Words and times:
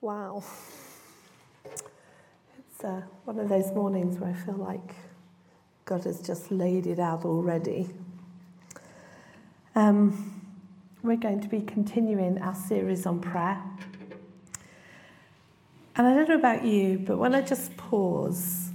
Wow. 0.00 0.44
It's 1.64 2.84
uh, 2.84 3.02
one 3.24 3.40
of 3.40 3.48
those 3.48 3.72
mornings 3.72 4.16
where 4.20 4.30
I 4.30 4.32
feel 4.32 4.54
like 4.54 4.94
God 5.86 6.04
has 6.04 6.20
just 6.22 6.52
laid 6.52 6.86
it 6.86 7.00
out 7.00 7.24
already. 7.24 7.88
Um, 9.74 10.40
we're 11.02 11.16
going 11.16 11.40
to 11.40 11.48
be 11.48 11.62
continuing 11.62 12.40
our 12.40 12.54
series 12.54 13.06
on 13.06 13.18
prayer. 13.18 13.60
And 15.96 16.06
I 16.06 16.14
don't 16.14 16.28
know 16.28 16.36
about 16.36 16.64
you, 16.64 17.00
but 17.00 17.18
when 17.18 17.34
I 17.34 17.42
just 17.42 17.76
pause, 17.76 18.70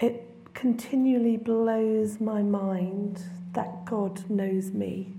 it 0.00 0.26
continually 0.54 1.36
blows 1.36 2.18
my 2.18 2.40
mind 2.40 3.22
that 3.52 3.84
God 3.84 4.30
knows 4.30 4.70
me. 4.70 5.12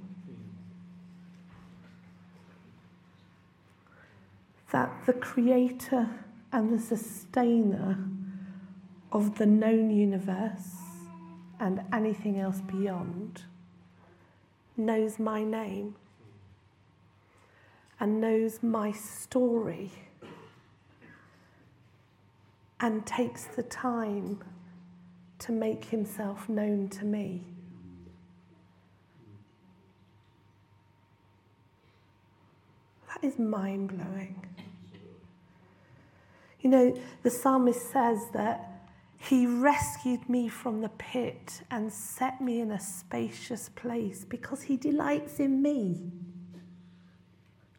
That 4.74 5.06
the 5.06 5.14
creator 5.14 6.10
and 6.52 6.74
the 6.74 6.80
sustainer 6.80 7.96
of 9.12 9.38
the 9.38 9.46
known 9.46 9.92
universe 9.92 10.74
and 11.60 11.80
anything 11.94 12.40
else 12.40 12.60
beyond 12.62 13.44
knows 14.76 15.20
my 15.20 15.44
name 15.44 15.94
and 18.00 18.20
knows 18.20 18.64
my 18.64 18.92
story 18.92 19.92
and 22.80 23.06
takes 23.06 23.46
the 23.46 23.64
time 23.64 24.44
to 25.38 25.52
make 25.52 25.86
himself 25.86 26.50
known 26.50 26.90
to 26.90 27.06
me. 27.06 27.44
That 33.10 33.24
is 33.24 33.38
mind 33.38 33.90
blowing. 33.90 34.44
You 36.64 36.70
know, 36.70 36.98
the 37.24 37.30
psalmist 37.30 37.92
says 37.92 38.30
that 38.34 38.74
he 39.18 39.46
rescued 39.46 40.28
me 40.30 40.48
from 40.48 40.82
the 40.82 40.90
pit 40.90 41.62
and 41.70 41.92
set 41.92 42.42
me 42.42 42.62
in 42.62 42.72
a 42.72 42.80
spacious 42.80 43.70
place 43.70 44.26
because 44.26 44.64
he 44.64 44.78
delights 44.78 45.40
in 45.40 45.62
me. 45.62 46.12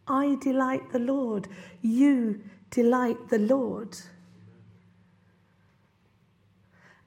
I 0.07 0.37
delight 0.41 0.93
the 0.93 0.99
Lord. 0.99 1.49
You 1.81 2.43
delight 2.71 3.29
the 3.31 3.39
Lord. 3.39 3.97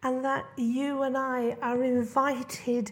And 0.02 0.25
that 0.25 0.45
you 0.58 1.03
and 1.03 1.16
I 1.16 1.58
are 1.62 1.84
invited 1.84 2.91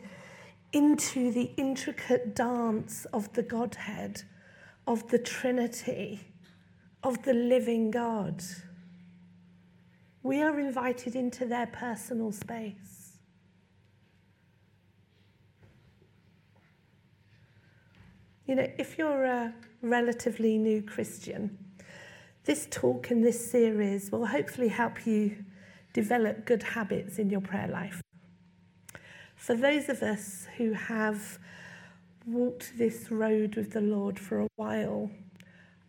into 0.73 1.31
the 1.31 1.51
intricate 1.57 2.35
dance 2.35 3.05
of 3.05 3.33
the 3.33 3.43
Godhead, 3.43 4.23
of 4.85 5.09
the 5.09 5.19
Trinity, 5.19 6.27
of 7.03 7.23
the 7.23 7.33
living 7.33 7.89
God. 7.89 8.43
We 10.25 10.41
are 10.41 10.59
invited 10.59 11.15
into 11.15 11.45
their 11.45 11.67
personal 11.67 12.31
space. 12.31 13.19
You 18.47 18.55
know, 18.55 18.67
if 18.79 18.97
you're 18.97 19.25
a 19.25 19.53
relatively 19.83 20.57
new 20.57 20.81
Christian, 20.81 21.55
this 22.43 22.67
talk 22.71 23.11
and 23.11 23.23
this 23.23 23.51
series 23.51 24.11
will 24.11 24.25
hopefully 24.25 24.69
help 24.69 25.05
you 25.05 25.45
develop 25.93 26.45
good 26.45 26.63
habits 26.63 27.19
in 27.19 27.29
your 27.29 27.41
prayer 27.41 27.67
life. 27.67 28.01
For 29.35 29.53
those 29.53 29.89
of 29.89 30.01
us 30.01 30.47
who 30.57 30.73
have 30.73 31.37
walked 32.25 32.79
this 32.79 33.11
road 33.11 33.55
with 33.55 33.73
the 33.73 33.81
Lord 33.81 34.17
for 34.17 34.39
a 34.39 34.47
while, 34.55 35.11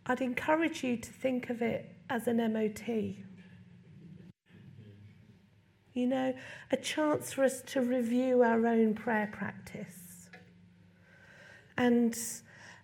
I'd 0.05 0.21
encourage 0.21 0.83
you 0.83 0.95
to 0.95 1.11
think 1.11 1.49
of 1.49 1.63
it 1.63 1.91
as 2.07 2.27
an 2.27 2.37
MOT 2.53 3.15
you 5.97 6.05
know, 6.05 6.31
a 6.71 6.77
chance 6.77 7.33
for 7.33 7.43
us 7.43 7.61
to 7.63 7.81
review 7.81 8.43
our 8.43 8.67
own 8.67 8.93
prayer 8.93 9.27
practice 9.33 10.29
and 11.75 12.15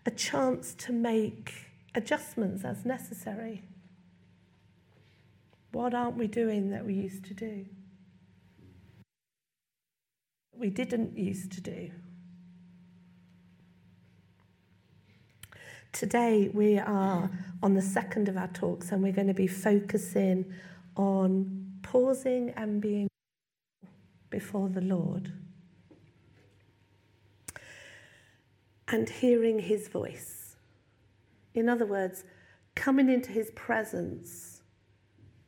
a 0.05 0.11
chance 0.11 0.73
to 0.73 0.91
make 0.91 1.53
adjustments 1.93 2.65
as 2.65 2.85
necessary. 2.85 3.61
What 5.71 5.93
aren't 5.93 6.17
we 6.17 6.25
doing 6.25 6.71
that 6.71 6.85
we 6.85 6.95
used 6.95 7.23
to 7.25 7.35
do? 7.35 7.65
We 10.55 10.71
didn't 10.71 11.15
used 11.15 11.51
to 11.51 11.61
do. 11.61 11.91
Today 15.91 16.49
we 16.51 16.79
are 16.79 17.29
on 17.61 17.75
the 17.75 17.81
second 17.81 18.27
of 18.27 18.37
our 18.37 18.47
talks 18.47 18.91
and 18.91 19.03
we're 19.03 19.13
going 19.13 19.27
to 19.27 19.35
be 19.35 19.45
focusing 19.45 20.51
on 20.95 21.63
pausing 21.83 22.49
and 22.55 22.81
being 22.81 23.07
before 24.33 24.67
the 24.67 24.81
Lord 24.81 25.31
and 28.87 29.07
hearing 29.07 29.59
his 29.59 29.87
voice. 29.89 30.55
In 31.53 31.69
other 31.69 31.85
words, 31.85 32.23
coming 32.73 33.09
into 33.09 33.31
his 33.31 33.51
presence 33.51 34.63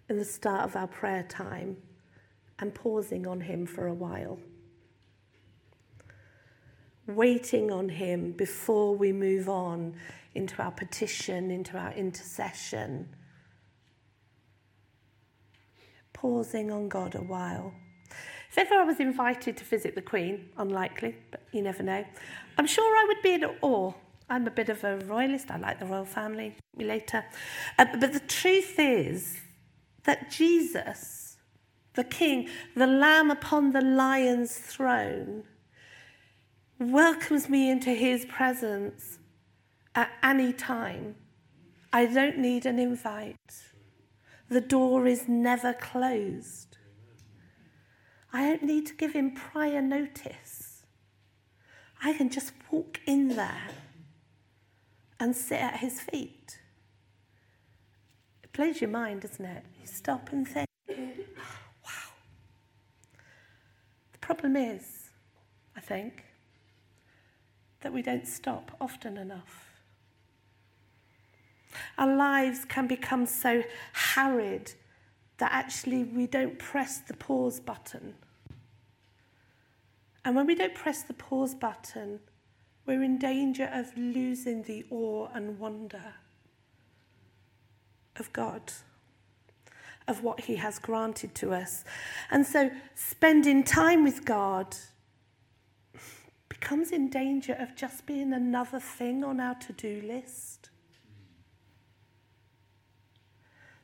in 0.08 0.18
the 0.18 0.24
start 0.24 0.66
of 0.66 0.76
our 0.76 0.86
prayer 0.86 1.24
time 1.24 1.78
and 2.60 2.76
pausing 2.76 3.26
on 3.26 3.42
him 3.42 3.66
for 3.66 3.88
a 3.88 3.94
while. 3.94 4.38
Waiting 7.08 7.72
on 7.72 7.90
him 7.90 8.34
before 8.34 8.96
we 8.96 9.12
move 9.12 9.50
on 9.50 9.96
into 10.36 10.62
our 10.62 10.72
petition, 10.72 11.50
into 11.50 11.76
our 11.76 11.92
intercession 11.94 13.16
pausing 16.14 16.72
on 16.72 16.88
God 16.88 17.14
a 17.16 17.22
while. 17.22 17.74
If 18.58 18.72
ever 18.72 18.82
I 18.82 18.86
was 18.86 19.02
invited 19.02 19.58
to 19.58 19.66
visit 19.66 19.96
the 19.96 20.02
Queen, 20.02 20.48
unlikely, 20.58 21.18
but 21.30 21.42
you 21.52 21.62
never 21.62 21.84
know, 21.84 22.06
I'm 22.58 22.66
sure 22.66 22.86
I 22.86 23.04
would 23.10 23.22
be 23.22 23.34
in 23.34 23.44
awe. 23.62 23.92
I'm 24.30 24.48
a 24.48 24.52
bit 24.52 24.70
of 24.70 24.82
a 24.86 24.98
royalist, 25.00 25.52
I 25.52 25.58
like 25.58 25.78
the 25.78 25.86
royal 25.86 26.06
family, 26.06 26.56
me 26.74 26.86
later. 26.86 27.26
Uh, 27.78 27.86
but 28.00 28.14
the 28.14 28.22
truth 28.22 28.76
is 28.80 29.42
that 30.06 30.32
Jesus, 30.32 31.36
the 31.96 32.06
King, 32.06 32.48
the 32.78 32.88
Lamb 32.88 33.30
upon 33.30 33.74
the 33.74 33.82
lion's 33.82 34.58
throne, 34.58 35.44
welcomes 36.80 37.50
me 37.50 37.70
into 37.70 37.90
his 37.90 38.24
presence 38.24 39.20
at 39.96 40.12
any 40.24 40.54
time. 40.54 41.16
I 41.92 42.06
don't 42.06 42.38
need 42.38 42.66
an 42.66 42.80
invite. 42.80 43.64
The 44.48 44.62
door 44.62 45.08
is 45.08 45.28
never 45.28 45.74
closed. 45.74 46.75
I 48.36 48.44
don't 48.50 48.64
need 48.64 48.86
to 48.88 48.94
give 48.94 49.14
him 49.14 49.32
prior 49.32 49.82
notice. 49.82 50.84
I 52.04 52.12
can 52.12 52.30
just 52.30 52.52
walk 52.70 53.00
in 53.06 53.30
there 53.30 53.70
and 55.22 55.34
sit 55.34 55.62
at 55.62 55.78
his 55.78 56.02
feet. 56.02 56.60
It 58.44 58.52
blows 58.52 58.82
your 58.82 58.90
mind, 58.90 59.22
doesn't 59.22 59.46
it? 59.46 59.64
You 59.80 59.88
stop 59.88 60.34
and 60.34 60.46
think, 60.46 60.68
wow. 60.90 62.12
The 64.12 64.18
problem 64.20 64.58
is, 64.58 65.12
I 65.78 65.80
think, 65.80 66.26
that 67.80 67.94
we 67.94 68.02
don't 68.02 68.28
stop 68.28 68.76
often 68.82 69.16
enough. 69.16 69.70
Our 71.98 72.14
lives 72.14 72.66
can 72.66 72.86
become 72.86 73.28
so 73.28 73.64
harried 73.94 74.74
that 75.38 75.54
actually 75.54 76.04
we 76.04 76.28
don't 76.28 76.60
press 76.60 76.98
the 76.98 77.14
pause 77.14 77.62
button. 77.62 78.16
And 80.26 80.36
when 80.36 80.46
we 80.48 80.56
don't 80.56 80.76
press 80.76 81.04
the 81.04 81.14
pause 81.14 81.56
button, 81.56 82.20
we're 82.86 83.04
in 83.04 83.18
danger 83.18 83.70
of 83.72 83.96
losing 83.98 84.64
the 84.64 84.86
awe 84.90 85.30
and 85.34 85.58
wonder 85.60 86.16
of 88.18 88.34
God, 88.34 88.74
of 90.08 90.24
what 90.24 90.42
He 90.42 90.56
has 90.58 90.80
granted 90.80 91.34
to 91.36 91.54
us. 91.54 91.86
And 92.30 92.46
so 92.46 92.72
spending 92.96 93.64
time 93.64 94.04
with 94.04 94.26
God 94.26 94.76
becomes 96.50 96.92
in 96.92 97.10
danger 97.10 97.56
of 97.60 97.76
just 97.76 98.06
being 98.06 98.34
another 98.34 98.80
thing 98.80 99.24
on 99.24 99.40
our 99.40 99.56
to 99.56 99.72
do 99.72 100.02
list. 100.06 100.70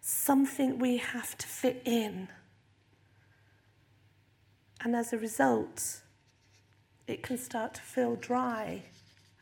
something 0.02 0.80
we 0.80 0.98
have 0.98 1.38
to 1.38 1.48
fit 1.48 1.82
in. 1.86 2.28
And 4.82 4.96
as 4.96 5.14
a 5.14 5.18
result, 5.18 6.01
it 7.12 7.24
can 7.24 7.38
start 7.38 7.76
to 7.76 7.82
feel 7.82 8.16
dry 8.16 8.84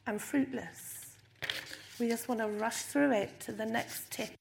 and 0.07 0.21
fruitless. 0.21 1.16
We 2.00 2.10
just 2.10 2.27
want 2.27 2.42
to 2.42 2.48
rush 2.48 2.81
through 2.83 3.12
it 3.12 3.39
to 3.42 3.51
the 3.51 3.66
next 3.66 4.12
tip. 4.12 4.31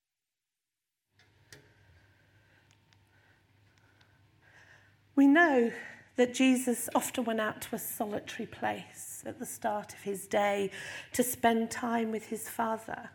We 5.15 5.27
know 5.27 5.73
that 6.17 6.35
Jesus 6.35 6.89
often 6.95 7.25
went 7.25 7.41
out 7.41 7.61
to 7.63 7.77
a 7.77 7.79
solitary 7.79 8.47
place 8.47 9.23
at 9.27 9.39
the 9.39 9.47
start 9.47 9.93
of 9.93 10.01
his 10.01 10.27
day 10.27 10.71
to 11.13 11.23
spend 11.23 11.71
time 11.71 12.11
with 12.11 12.27
his 12.27 12.49
Father. 12.49 13.11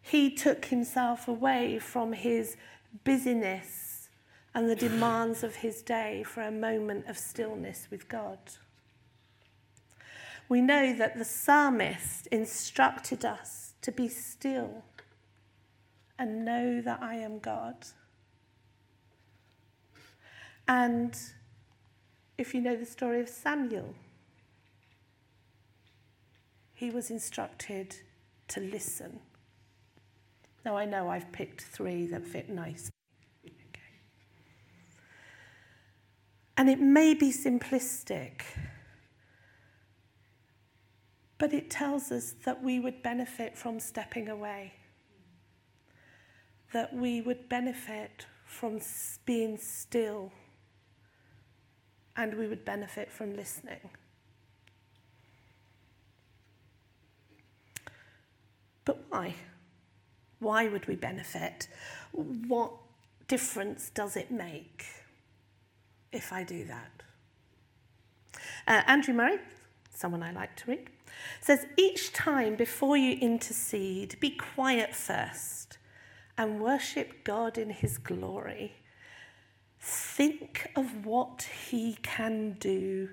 he 0.00 0.30
took 0.30 0.66
himself 0.66 1.28
away 1.28 1.78
from 1.78 2.12
his 2.12 2.56
busyness 3.04 4.08
and 4.54 4.68
the 4.68 4.76
demands 4.76 5.42
of 5.42 5.56
his 5.56 5.82
day 5.82 6.22
for 6.22 6.42
a 6.42 6.50
moment 6.50 7.06
of 7.08 7.16
stillness 7.18 7.88
with 7.90 8.08
God. 8.08 8.38
We 10.48 10.60
know 10.60 10.94
that 10.94 11.16
the 11.16 11.24
psalmist 11.24 12.26
instructed 12.28 13.24
us 13.24 13.74
to 13.82 13.90
be 13.90 14.08
still 14.08 14.84
and 16.18 16.44
know 16.44 16.80
that 16.80 17.02
I 17.02 17.14
am 17.16 17.38
God. 17.38 17.86
And 20.66 21.16
if 22.38 22.54
you 22.54 22.60
know 22.60 22.76
the 22.76 22.86
story 22.86 23.20
of 23.20 23.28
Samuel, 23.28 23.94
he 26.74 26.90
was 26.90 27.10
instructed 27.10 27.96
to 28.48 28.60
listen. 28.60 29.20
Now, 30.64 30.76
I 30.76 30.86
know 30.86 31.08
I've 31.08 31.30
picked 31.30 31.62
three 31.62 32.06
that 32.06 32.26
fit 32.26 32.48
nicely. 32.48 32.90
Okay. 33.44 33.80
And 36.56 36.70
it 36.70 36.80
may 36.80 37.14
be 37.14 37.30
simplistic, 37.30 38.42
but 41.38 41.52
it 41.52 41.70
tells 41.70 42.12
us 42.12 42.34
that 42.44 42.62
we 42.62 42.78
would 42.78 43.02
benefit 43.02 43.56
from 43.56 43.80
stepping 43.80 44.28
away, 44.28 44.74
that 46.72 46.94
we 46.94 47.20
would 47.20 47.48
benefit 47.48 48.26
from 48.44 48.80
being 49.24 49.58
still, 49.58 50.32
and 52.16 52.34
we 52.34 52.46
would 52.46 52.64
benefit 52.64 53.10
from 53.10 53.34
listening. 53.34 53.90
But 58.84 59.04
why? 59.08 59.34
Why 60.38 60.68
would 60.68 60.86
we 60.86 60.94
benefit? 60.94 61.68
What 62.12 62.72
difference 63.28 63.90
does 63.90 64.16
it 64.16 64.30
make 64.30 64.84
if 66.12 66.32
I 66.32 66.44
do 66.44 66.64
that? 66.66 67.02
Uh, 68.66 68.82
Andrew 68.86 69.14
Murray, 69.14 69.38
someone 69.94 70.22
I 70.22 70.32
like 70.32 70.54
to 70.56 70.70
read, 70.70 70.90
says 71.40 71.66
each 71.76 72.12
time 72.12 72.56
before 72.56 72.96
you 72.96 73.16
intercede, 73.18 74.18
be 74.20 74.30
quiet 74.30 74.94
first 74.94 75.78
and 76.36 76.60
worship 76.60 77.24
God 77.24 77.58
in 77.58 77.70
his 77.70 77.98
glory. 77.98 78.74
Think 79.78 80.70
of 80.76 81.04
what 81.04 81.48
he 81.68 81.98
can 82.02 82.56
do 82.58 83.10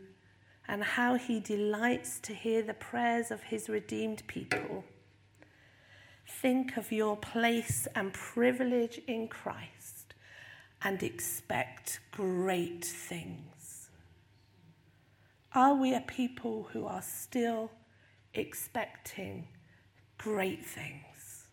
and 0.68 0.84
how 0.84 1.16
he 1.16 1.40
delights 1.40 2.20
to 2.22 2.34
hear 2.34 2.62
the 2.62 2.74
prayers 2.74 3.30
of 3.30 3.44
his 3.44 3.68
redeemed 3.68 4.26
people. 4.28 4.86
Think 6.26 6.78
of 6.78 6.92
your 6.92 7.18
place 7.18 7.88
and 7.94 8.14
privilege 8.14 9.02
in 9.06 9.28
Christ 9.28 10.16
and 10.82 11.04
expect 11.04 12.00
great 12.12 12.86
things. 12.86 13.90
Are 15.54 15.76
we 15.76 15.94
a 15.94 16.02
people 16.02 16.70
who 16.72 16.86
are 16.86 17.02
still 17.02 17.70
expecting 18.34 19.48
great 20.18 20.66
things? 20.66 21.48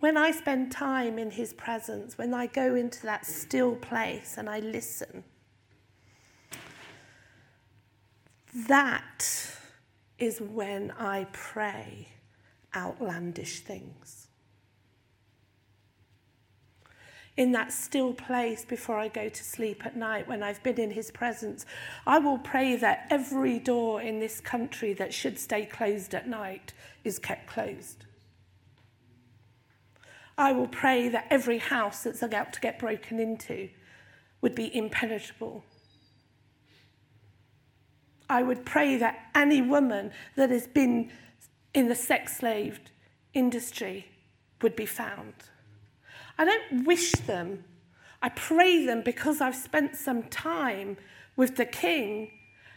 When 0.00 0.16
I 0.16 0.32
spend 0.32 0.72
time 0.72 1.16
in 1.18 1.30
His 1.30 1.52
presence, 1.52 2.18
when 2.18 2.34
I 2.34 2.46
go 2.46 2.74
into 2.74 3.02
that 3.02 3.24
still 3.24 3.76
place 3.76 4.34
and 4.36 4.50
I 4.50 4.58
listen, 4.58 5.22
that 8.68 9.24
is 10.18 10.40
when 10.40 10.90
I 10.92 11.26
pray 11.32 12.08
outlandish 12.74 13.60
things. 13.60 14.28
In 17.36 17.52
that 17.52 17.72
still 17.72 18.12
place 18.12 18.64
before 18.64 18.98
I 18.98 19.08
go 19.08 19.28
to 19.28 19.44
sleep 19.44 19.86
at 19.86 19.96
night, 19.96 20.28
when 20.28 20.42
I've 20.42 20.62
been 20.62 20.78
in 20.78 20.90
His 20.90 21.10
presence, 21.10 21.64
I 22.06 22.18
will 22.18 22.38
pray 22.38 22.76
that 22.76 23.06
every 23.10 23.58
door 23.58 24.02
in 24.02 24.20
this 24.20 24.40
country 24.40 24.92
that 24.94 25.14
should 25.14 25.38
stay 25.38 25.64
closed 25.64 26.14
at 26.14 26.28
night 26.28 26.74
is 27.04 27.18
kept 27.18 27.46
closed. 27.46 28.04
I 30.36 30.52
will 30.52 30.68
pray 30.68 31.08
that 31.08 31.26
every 31.30 31.58
house 31.58 32.02
that's 32.02 32.22
about 32.22 32.52
to 32.54 32.60
get 32.60 32.78
broken 32.78 33.18
into 33.18 33.70
would 34.40 34.54
be 34.54 34.74
impenetrable 34.76 35.64
I 38.32 38.42
would 38.42 38.64
pray 38.64 38.96
that 38.96 39.28
any 39.34 39.60
woman 39.60 40.10
that 40.36 40.48
has 40.48 40.66
been 40.66 41.10
in 41.74 41.88
the 41.88 41.94
sex 41.94 42.38
slave 42.38 42.80
industry 43.34 44.06
would 44.62 44.74
be 44.74 44.86
found. 44.86 45.34
I 46.38 46.44
don't 46.44 46.84
wish 46.84 47.12
them, 47.12 47.64
I 48.22 48.28
pray 48.28 48.86
them 48.86 49.02
because 49.02 49.40
I've 49.40 49.56
spent 49.56 49.96
some 49.96 50.22
time 50.24 50.96
with 51.36 51.56
the 51.56 51.64
King 51.64 52.30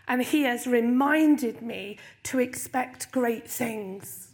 and 0.07 0.21
he 0.23 0.43
has 0.43 0.67
reminded 0.67 1.61
me 1.61 1.97
to 2.23 2.39
expect 2.39 3.11
great 3.11 3.47
things. 3.47 4.31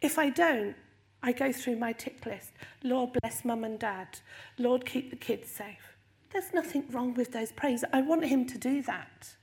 If 0.00 0.18
I 0.18 0.30
don't, 0.30 0.76
I 1.22 1.32
go 1.32 1.52
through 1.52 1.76
my 1.76 1.92
tick 1.92 2.24
list. 2.26 2.52
Lord 2.82 3.10
bless 3.20 3.44
mum 3.44 3.64
and 3.64 3.78
dad. 3.78 4.20
Lord 4.58 4.84
keep 4.84 5.10
the 5.10 5.16
kids 5.16 5.50
safe. 5.50 5.96
There's 6.32 6.52
nothing 6.52 6.84
wrong 6.90 7.14
with 7.14 7.32
those 7.32 7.50
prayers. 7.52 7.82
I 7.92 8.02
want 8.02 8.24
him 8.24 8.46
to 8.46 8.58
do 8.58 8.82
that. 8.82 9.34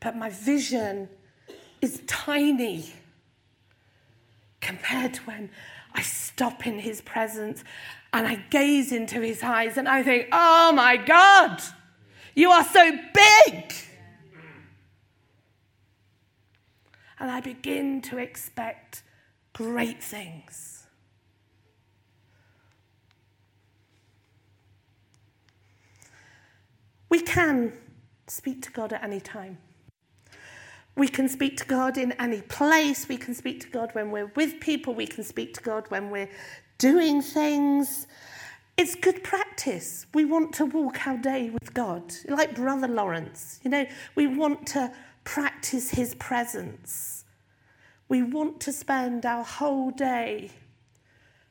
But 0.00 0.16
my 0.16 0.30
vision 0.30 1.08
is 1.80 2.02
tiny 2.06 2.92
compared 4.72 5.12
to 5.12 5.22
when 5.22 5.50
I 5.94 6.00
stop 6.00 6.66
in 6.66 6.78
his 6.78 7.02
presence 7.02 7.62
and 8.12 8.26
I 8.26 8.36
gaze 8.48 8.90
into 8.90 9.20
his 9.20 9.42
eyes 9.42 9.76
and 9.76 9.86
I 9.86 10.02
think, 10.02 10.28
oh 10.32 10.72
my 10.72 10.96
God, 10.96 11.60
you 12.34 12.50
are 12.50 12.64
so 12.64 12.90
big. 12.90 13.72
And 17.20 17.30
I 17.30 17.40
begin 17.40 18.00
to 18.02 18.16
expect 18.18 19.02
great 19.52 20.02
things. 20.02 20.86
We 27.10 27.20
can 27.20 27.74
speak 28.26 28.62
to 28.62 28.72
God 28.72 28.94
at 28.94 29.04
any 29.04 29.20
time. 29.20 29.58
We 30.94 31.08
can 31.08 31.28
speak 31.28 31.56
to 31.58 31.64
God 31.64 31.96
in 31.96 32.12
any 32.12 32.42
place. 32.42 33.08
We 33.08 33.16
can 33.16 33.34
speak 33.34 33.60
to 33.62 33.68
God 33.68 33.90
when 33.94 34.10
we're 34.10 34.30
with 34.36 34.60
people. 34.60 34.94
We 34.94 35.06
can 35.06 35.24
speak 35.24 35.54
to 35.54 35.62
God 35.62 35.86
when 35.88 36.10
we're 36.10 36.28
doing 36.78 37.22
things. 37.22 38.06
It's 38.76 38.94
good 38.94 39.22
practice. 39.22 40.06
We 40.12 40.24
want 40.24 40.52
to 40.54 40.66
walk 40.66 41.06
our 41.06 41.16
day 41.16 41.50
with 41.50 41.72
God, 41.72 42.12
like 42.28 42.54
Brother 42.54 42.88
Lawrence. 42.88 43.60
You 43.62 43.70
know, 43.70 43.86
we 44.14 44.26
want 44.26 44.66
to 44.68 44.92
practice 45.24 45.90
his 45.90 46.14
presence. 46.16 47.24
We 48.08 48.22
want 48.22 48.60
to 48.60 48.72
spend 48.72 49.24
our 49.24 49.44
whole 49.44 49.90
day 49.90 50.50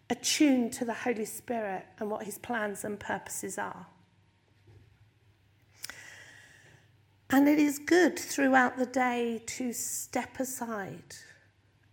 attuned 0.09 0.73
to 0.73 0.85
the 0.85 0.93
Holy 0.93 1.25
Spirit 1.25 1.85
and 1.99 2.11
what 2.11 2.23
his 2.23 2.37
plans 2.37 2.83
and 2.83 2.99
purposes 2.99 3.57
are. 3.57 3.87
And 7.33 7.47
it 7.47 7.59
is 7.59 7.79
good 7.79 8.19
throughout 8.19 8.77
the 8.77 8.85
day 8.85 9.41
to 9.45 9.71
step 9.71 10.37
aside 10.41 11.15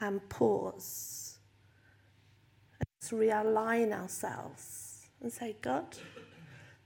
and 0.00 0.28
pause, 0.28 1.38
to 3.06 3.14
realign 3.14 3.92
ourselves 3.92 5.06
and 5.22 5.32
say, 5.32 5.56
God, 5.62 5.96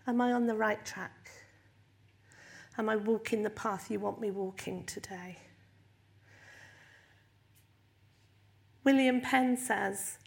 am 0.07 0.21
I 0.21 0.33
on 0.33 0.47
the 0.47 0.55
right 0.55 0.85
track? 0.85 1.31
Am 2.77 2.91
I 2.91 2.97
walking 2.97 3.43
the 3.43 3.49
path 3.49 3.91
you 3.91 3.99
want 3.99 4.21
me 4.21 4.31
walking 4.31 4.85
today? 4.85 5.39
William 8.85 9.23
Penn 9.23 9.57
says, 9.57 10.19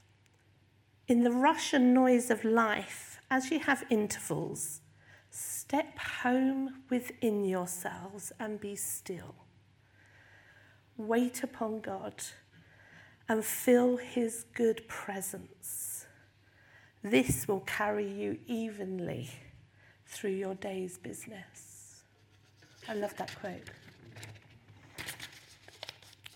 in 1.07 1.23
the 1.23 1.31
rush 1.31 1.73
and 1.73 1.93
noise 1.93 2.31
of 2.31 2.43
life, 2.43 3.19
as 3.29 3.51
you 3.51 3.59
have 3.59 3.83
intervals, 3.91 4.81
Step 5.37 5.99
home 5.99 6.75
within 6.89 7.43
yourselves 7.43 8.31
and 8.39 8.57
be 8.57 8.73
still. 8.73 9.35
Wait 10.95 11.43
upon 11.43 11.81
God 11.81 12.13
and 13.27 13.43
feel 13.43 13.97
His 13.97 14.45
good 14.53 14.87
presence. 14.87 16.05
This 17.03 17.49
will 17.49 17.59
carry 17.59 18.09
you 18.09 18.39
evenly 18.47 19.29
through 20.05 20.29
your 20.29 20.55
day's 20.55 20.97
business. 20.97 22.03
I 22.87 22.93
love 22.93 23.13
that 23.17 23.35
quote. 23.37 23.71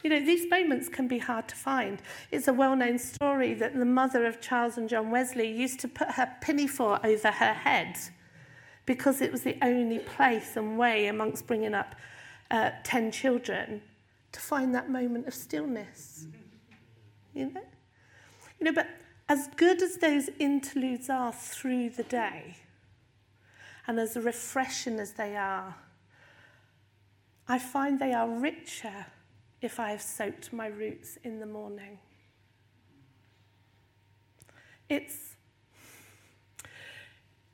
You 0.03 0.10
know, 0.10 0.20
these 0.20 0.50
moments 0.51 0.89
can 0.89 1.08
be 1.08 1.20
hard 1.20 1.48
to 1.48 1.56
find. 1.56 2.01
It's 2.32 2.50
a 2.50 2.53
well 2.53 2.75
known 2.75 3.00
story 3.00 3.53
that 3.53 3.75
the 3.75 3.86
mother 3.86 4.25
of 4.25 4.41
Charles 4.41 4.77
and 4.77 4.89
John 4.89 5.10
Wesley 5.10 5.50
used 5.50 5.79
to 5.79 5.88
put 5.88 6.12
her 6.12 6.36
pinafore 6.41 7.00
over 7.06 7.32
her 7.32 7.53
head 7.53 7.98
because 8.89 9.22
it 9.22 9.31
was 9.31 9.43
the 9.43 9.55
only 9.62 10.00
place 10.00 10.58
and 10.58 10.75
way 10.75 11.05
amongst 11.05 11.46
bringing 11.46 11.75
up 11.75 11.93
uh, 12.50 12.72
10 12.84 13.12
children 13.12 13.84
to 14.31 14.39
find 14.39 14.74
that 14.74 14.89
moment 14.89 15.27
of 15.27 15.34
stillness. 15.36 16.25
You 17.36 17.51
know? 17.51 17.62
You 18.60 18.65
know, 18.65 18.72
but 18.72 18.88
as 19.29 19.48
good 19.58 19.84
as 19.84 19.98
those 19.98 20.29
interludes 20.39 21.08
are 21.08 21.31
through 21.31 21.91
the 21.91 22.01
day, 22.01 22.58
and 23.86 24.00
as 24.00 24.15
refreshing 24.15 25.00
as 25.00 25.12
they 25.12 25.36
are, 25.36 25.75
I 27.48 27.60
find 27.60 28.00
they 28.00 28.13
are 28.13 28.27
richer 28.27 29.05
if 29.62 29.79
I 29.79 29.91
have 29.91 30.01
soaked 30.01 30.51
my 30.51 30.65
roots 30.65 31.19
in 31.24 31.39
the 31.39 31.46
morning. 31.46 32.00
It's, 34.89 35.28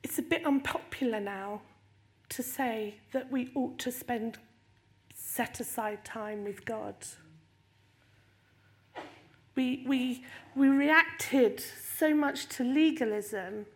it's 0.06 0.20
a 0.20 0.22
bit 0.22 0.46
unpopular 0.46 1.18
now 1.18 1.60
to 2.28 2.40
say 2.40 2.94
that 3.10 3.28
we 3.32 3.50
ought 3.56 3.76
to 3.76 3.90
spend 3.90 4.38
set 5.12 5.58
aside 5.58 6.04
time 6.04 6.44
with 6.44 6.64
God. 6.64 6.94
We, 9.56 9.84
we, 9.84 10.24
we 10.54 10.68
reacted 10.68 11.60
so 11.60 12.14
much 12.14 12.46
to 12.50 12.62
legalism 12.62 13.66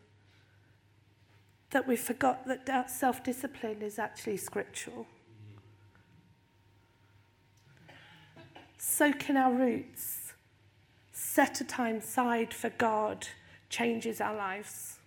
that 1.70 1.88
we 1.88 1.96
forgot 1.96 2.46
that 2.46 2.88
self 2.92 3.25
discipline 3.25 3.82
is 3.82 3.99
actually 3.99 4.37
scriptural. 4.37 5.08
Soak 8.78 9.28
in 9.28 9.37
our 9.37 9.52
roots, 9.52 10.34
set 11.10 11.60
a 11.60 11.64
time 11.64 11.96
aside 11.96 12.54
for 12.54 12.70
God, 12.70 13.26
changes 13.68 14.20
our 14.20 14.37
lives. 14.37 15.00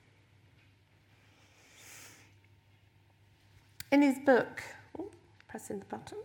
In 3.93 4.01
his 4.01 4.17
book, 4.17 4.63
oh, 4.97 5.11
pressing 5.47 5.77
the 5.77 5.85
button. 5.85 6.17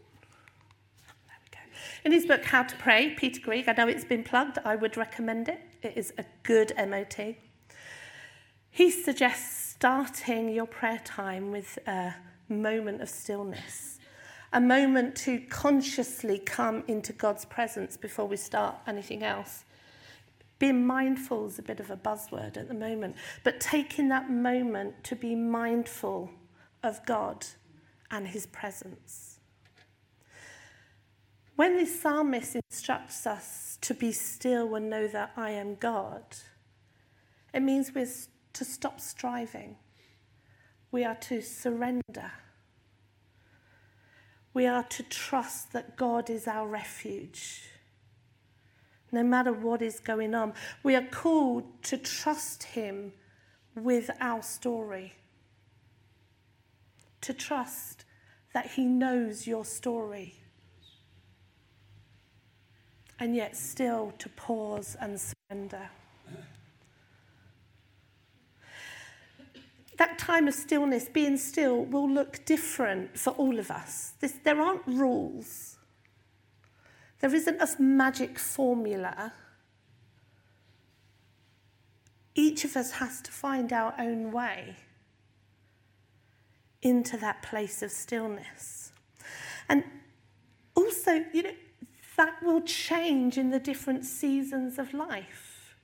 There 1.27 1.37
we 1.39 1.51
go. 1.51 1.59
In 2.03 2.13
his 2.13 2.25
book, 2.25 2.43
How 2.47 2.63
to 2.63 2.75
Pray, 2.77 3.11
Peter 3.11 3.43
Greig, 3.43 3.69
I 3.69 3.75
know 3.75 3.87
it's 3.87 4.07
been 4.07 4.25
plugged, 4.25 4.57
I 4.65 4.75
would 4.75 4.97
recommend 4.97 5.51
it. 5.51 5.61
It 5.83 5.93
is 5.95 6.15
a 6.17 6.25
good 6.45 6.73
MOT. 6.79 7.37
He 8.71 8.91
suggests 8.91 9.73
starting 9.73 10.49
your 10.49 10.65
prayer 10.65 11.03
time 11.05 11.53
with 11.53 11.79
a 11.87 12.15
moment 12.49 13.03
of 13.03 13.11
stillness, 13.11 13.99
a 14.51 14.63
moment 14.63 15.15
to 15.17 15.39
consciously 15.51 16.39
come 16.39 16.85
into 16.89 17.13
God's 17.13 17.45
presence 17.45 17.99
before 17.99 18.25
we 18.25 18.39
start 18.39 18.77
anything 18.87 19.23
else. 19.23 19.67
Being 20.59 20.87
mindful 20.87 21.49
is 21.49 21.59
a 21.59 21.63
bit 21.63 21.81
of 21.81 21.91
a 21.91 21.99
buzzword 21.99 22.57
at 22.57 22.69
the 22.69 22.73
moment, 22.73 23.17
but 23.45 23.61
taking 23.61 24.09
that 24.09 24.31
moment 24.31 25.05
to 25.05 25.15
be 25.15 25.35
mindful 25.35 26.31
of 26.83 27.05
God 27.07 27.47
and 28.11 28.29
his 28.29 28.47
presence. 28.47 29.41
When 31.57 31.77
the 31.77 31.87
psalmist 31.87 32.57
instructs 32.57 33.27
us 33.27 33.79
to 33.81 33.93
be 33.93 34.13
still 34.13 34.75
and 34.77 34.89
know 34.89 35.09
that 35.09 35.33
I 35.37 35.51
am 35.51 35.75
God, 35.75 36.23
it 37.53 37.63
means 37.63 37.93
we're 37.95 38.07
to 38.53 38.65
stop 38.65 39.01
striving. 39.01 39.77
We 40.91 41.05
are 41.05 41.17
to 41.17 41.43
surrender. 41.43 42.33
We 44.55 44.67
are 44.67 44.85
to 44.85 45.03
trust 45.03 45.73
that 45.73 45.97
God 45.97 46.31
is 46.31 46.47
our 46.47 46.67
refuge. 46.67 47.65
No 49.11 49.23
matter 49.23 49.53
what 49.53 49.83
is 49.83 50.01
going 50.01 50.35
on, 50.35 50.53
we 50.83 50.95
are 50.95 51.07
called 51.11 51.83
to 51.85 51.97
trust 51.97 52.63
Him 52.63 53.13
with 53.75 54.11
our 54.21 54.43
story. 54.43 55.15
To 57.23 57.35
trust 57.35 58.05
that 58.55 58.73
He 58.73 58.85
knows 58.85 59.47
your 59.47 59.65
story. 59.65 60.35
And 63.21 63.35
yet, 63.35 63.57
still 63.57 64.13
to 64.19 64.29
pause 64.29 64.97
and 65.01 65.21
surrender. 65.21 65.91
that 69.99 70.17
time 70.17 70.47
of 70.47 70.55
stillness, 70.55 71.09
being 71.09 71.37
still, 71.37 71.85
will 71.85 72.09
look 72.09 72.45
different 72.45 73.19
for 73.19 73.31
all 73.31 73.59
of 73.59 73.71
us. 73.71 74.13
This, 74.21 74.35
there 74.45 74.61
aren't 74.61 74.87
rules. 74.87 75.77
There 77.21 77.35
isn't 77.35 77.61
a 77.61 77.83
magic 77.83 78.39
formula. 78.39 79.33
Each 82.35 82.65
of 82.65 82.77
us 82.77 82.93
has 82.93 83.21
to 83.23 83.33
find 83.33 83.73
our 83.73 83.93
own 83.99 84.31
way 84.31 84.77
into 86.83 87.17
that 87.19 87.43
place 87.43 87.83
of 87.83 87.91
stillness. 87.91 88.93
And 89.69 89.85
also, 90.75 91.25
you 91.33 91.43
know, 91.43 91.55
that 92.17 92.43
will 92.43 92.61
change 92.63 93.39
in 93.39 93.51
the 93.51 93.61
different 93.61 94.05
seasons 94.05 94.79
of 94.79 94.93
life. 94.93 95.77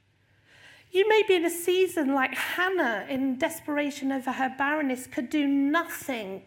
You 0.91 1.09
may 1.09 1.23
be 1.27 1.35
in 1.35 1.45
a 1.45 1.51
season 1.51 2.15
like 2.15 2.35
Hannah 2.35 3.07
in 3.09 3.39
desperation 3.39 4.13
over 4.13 4.33
her 4.33 4.55
barrenness 4.57 5.09
could 5.09 5.29
do 5.29 5.47
nothing 5.47 6.43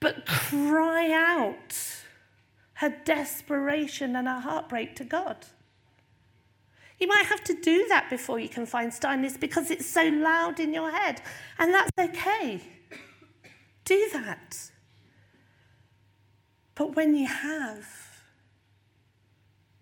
but 0.00 0.26
cry 0.26 1.10
out 1.12 1.76
her 2.74 2.94
desperation 3.04 4.14
and 4.14 4.28
her 4.28 4.40
heartbreak 4.40 4.94
to 4.96 5.04
God. 5.04 5.46
You 6.98 7.08
might 7.08 7.26
have 7.26 7.42
to 7.44 7.54
do 7.54 7.86
that 7.88 8.10
before 8.10 8.38
you 8.38 8.48
can 8.48 8.66
find 8.66 8.92
stillness 8.92 9.36
because 9.36 9.70
it's 9.70 9.86
so 9.86 10.04
loud 10.04 10.60
in 10.60 10.74
your 10.74 10.90
head, 10.90 11.22
and 11.58 11.72
that's 11.72 11.90
okay. 11.98 12.60
Do 13.88 14.08
that. 14.12 14.70
But 16.74 16.94
when 16.94 17.14
you 17.14 17.26
have, 17.26 17.88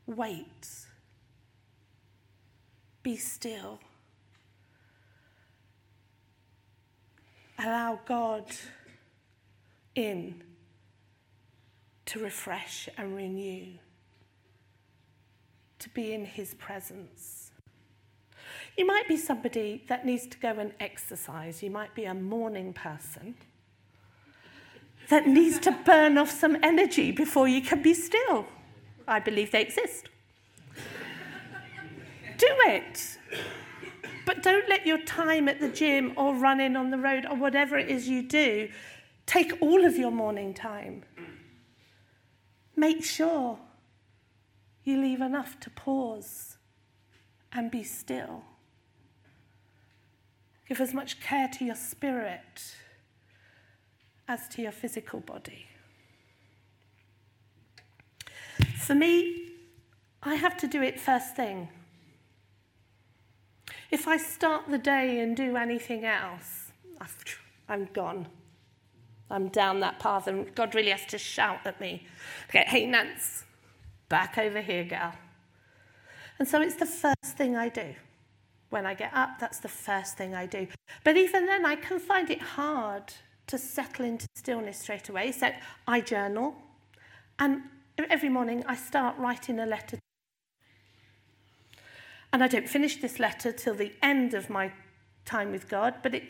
wait 0.06 0.86
be 3.02 3.16
still. 3.16 3.80
Allow 7.58 7.98
God 8.06 8.44
in 9.96 10.40
to 12.04 12.20
refresh 12.20 12.88
and 12.96 13.16
renew, 13.16 13.72
to 15.80 15.88
be 15.90 16.12
in 16.12 16.25
His 16.25 16.54
presence. 16.54 17.50
You 18.78 18.86
might 18.86 19.08
be 19.08 19.16
somebody 19.16 19.82
that 19.88 20.06
needs 20.06 20.28
to 20.28 20.38
go 20.38 20.50
and 20.58 20.72
exercise. 20.78 21.60
You 21.60 21.70
might 21.70 21.92
be 21.96 22.04
a 22.04 22.14
morning 22.14 22.72
person 22.72 23.34
that 25.08 25.26
needs 25.26 25.58
to 25.60 25.72
burn 25.84 26.18
off 26.18 26.30
some 26.30 26.56
energy 26.62 27.12
before 27.12 27.48
you 27.48 27.60
can 27.60 27.82
be 27.82 27.94
still. 27.94 28.46
I 29.06 29.20
believe 29.20 29.52
they 29.52 29.62
exist 29.62 30.08
do 32.38 32.46
it. 32.66 33.18
But 34.25 34.42
don't 34.42 34.68
let 34.68 34.86
your 34.86 34.98
time 34.98 35.48
at 35.48 35.60
the 35.60 35.68
gym 35.68 36.12
or 36.16 36.34
running 36.34 36.76
on 36.76 36.90
the 36.90 36.98
road 36.98 37.26
or 37.26 37.36
whatever 37.36 37.78
it 37.78 37.88
is 37.88 38.08
you 38.08 38.22
do 38.22 38.68
take 39.25 39.52
all 39.60 39.84
of 39.84 39.96
your 39.96 40.10
morning 40.10 40.54
time. 40.54 41.02
Make 42.76 43.04
sure 43.04 43.58
you 44.84 45.00
leave 45.00 45.20
enough 45.20 45.58
to 45.60 45.70
pause 45.70 46.58
and 47.52 47.70
be 47.70 47.82
still. 47.82 48.44
Give 50.68 50.80
as 50.80 50.94
much 50.94 51.20
care 51.20 51.48
to 51.58 51.64
your 51.64 51.75
spirit 51.75 52.76
as 54.28 54.49
to 54.49 54.62
your 54.62 54.73
physical 54.73 55.21
body. 55.21 55.66
For 58.78 58.95
me, 58.95 59.52
I 60.23 60.35
have 60.35 60.56
to 60.59 60.66
do 60.66 60.83
it 60.83 60.99
first 60.99 61.37
thing. 61.37 61.68
If 63.90 64.09
I 64.09 64.16
start 64.16 64.64
the 64.68 64.78
day 64.78 65.21
and 65.21 65.37
do 65.37 65.56
anything 65.56 66.04
else, 66.04 66.73
I'm 67.68 67.88
gone. 67.92 68.26
I'm 69.30 69.49
down 69.49 69.80
that 69.80 69.99
path, 69.99 70.26
and 70.28 70.54
God 70.54 70.75
really 70.75 70.90
has 70.90 71.04
to 71.06 71.18
shout 71.18 71.61
at 71.64 71.80
me, 71.80 72.06
okay, 72.49 72.64
hey, 72.66 72.87
Nance, 72.87 73.45
back 74.09 74.38
over 74.38 74.61
here, 74.61 74.85
girl. 74.85 75.14
And 76.38 76.47
so 76.47 76.61
it's 76.61 76.76
the 76.76 76.87
first 76.87 77.37
thing 77.37 77.56
I 77.56 77.68
do. 77.68 77.95
When 78.71 78.87
I 78.87 78.95
get 78.95 79.12
up, 79.14 79.38
that's 79.40 79.59
the 79.59 79.68
first 79.68 80.16
thing 80.16 80.35
I 80.35 80.47
do. 80.47 80.68
But 81.02 81.16
even 81.16 81.47
then, 81.47 81.64
I 81.64 81.76
can 81.76 81.99
find 81.99 82.30
it 82.30 82.40
hard 82.40 83.12
to 83.46 83.58
settle 83.58 84.04
into 84.04 84.26
stillness 84.36 84.78
straight 84.78 85.08
away. 85.08 85.32
So 85.32 85.50
I 85.86 86.00
journal, 86.00 86.54
and 87.38 87.62
every 88.10 88.28
morning 88.28 88.64
I 88.66 88.76
start 88.76 89.16
writing 89.18 89.58
a 89.60 89.66
letter 89.66 89.98
and 92.36 92.44
I 92.44 92.48
don't 92.48 92.68
finish 92.68 93.00
this 93.00 93.18
letter 93.18 93.50
till 93.50 93.74
the 93.74 93.94
end 94.02 94.34
of 94.34 94.50
my 94.50 94.70
time 95.24 95.52
with 95.52 95.70
God, 95.70 95.94
but 96.02 96.14
it 96.14 96.24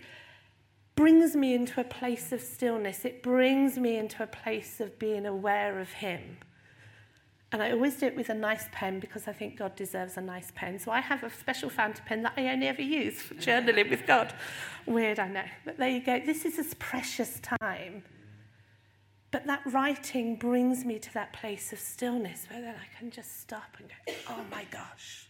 brings 0.95 1.35
me 1.35 1.53
into 1.53 1.81
a 1.81 1.85
place 1.85 2.31
of 2.31 2.41
stillness. 2.41 3.05
It 3.05 3.25
brings 3.25 3.77
me 3.77 3.97
into 3.97 4.23
a 4.23 4.27
place 4.29 4.81
of 4.81 5.01
being 5.01 5.27
aware 5.27 5.81
of 5.81 5.95
Him. 5.95 6.39
And 7.53 7.63
I 7.63 7.71
always 7.71 7.95
do 7.95 8.07
it 8.07 8.17
with 8.17 8.29
a 8.29 8.35
nice 8.35 8.65
pen 8.73 8.99
because 8.99 9.29
I 9.29 9.33
think 9.33 9.57
God 9.57 9.77
deserves 9.77 10.17
a 10.17 10.21
nice 10.21 10.51
pen. 10.55 10.79
So 10.79 10.91
I 10.91 11.01
have 11.01 11.23
a 11.23 11.31
special 11.31 11.71
fountain 11.71 12.05
pen 12.05 12.23
that 12.23 12.33
I 12.37 12.49
only 12.49 12.67
ever 12.67 12.83
use 12.83 13.23
for 13.23 13.35
journaling 13.35 13.89
with 13.89 14.07
God. 14.07 14.35
Weird, 14.85 15.21
I 15.21 15.29
know. 15.29 15.45
But 15.65 15.79
there 15.79 15.89
you 15.89 16.01
go. 16.01 16.21
This 16.25 16.45
is 16.45 16.59
a 16.59 16.77
precious 16.77 17.41
time. 17.41 18.03
But 19.31 19.47
that 19.47 19.63
writing 19.67 20.37
brings 20.37 20.85
me 20.85 20.99
to 20.99 21.15
that 21.15 21.33
place 21.33 21.73
of 21.73 21.79
stillness 21.79 22.47
where 22.51 22.61
then 22.61 22.75
I 22.75 22.99
can 22.99 23.11
just 23.11 23.41
stop 23.41 23.77
and 23.79 23.89
go, 23.89 24.15
oh 24.31 24.45
my 24.51 24.65
gosh. 24.71 25.29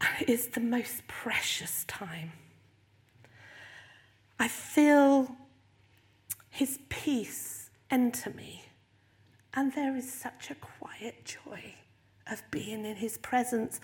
And 0.00 0.10
it 0.20 0.28
is 0.28 0.48
the 0.48 0.60
most 0.60 1.06
precious 1.08 1.84
time. 1.84 2.32
I 4.38 4.48
feel 4.48 5.36
his 6.50 6.78
peace 6.88 7.70
enter 7.90 8.30
me. 8.30 8.63
And 9.56 9.72
there 9.72 9.96
is 9.96 10.12
such 10.12 10.50
a 10.50 10.54
quiet 10.56 11.24
joy 11.24 11.74
of 12.30 12.42
being 12.50 12.84
in 12.84 12.96
his 12.96 13.18
presence, 13.18 13.80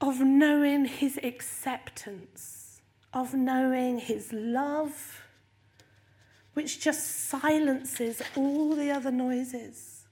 of 0.00 0.20
knowing 0.20 0.84
his 0.84 1.18
acceptance, 1.22 2.82
of 3.14 3.32
knowing 3.32 3.98
his 3.98 4.32
love, 4.32 5.22
which 6.52 6.80
just 6.80 7.28
silences 7.28 8.20
all 8.36 8.74
the 8.74 8.90
other 8.90 9.10
noises, 9.10 10.04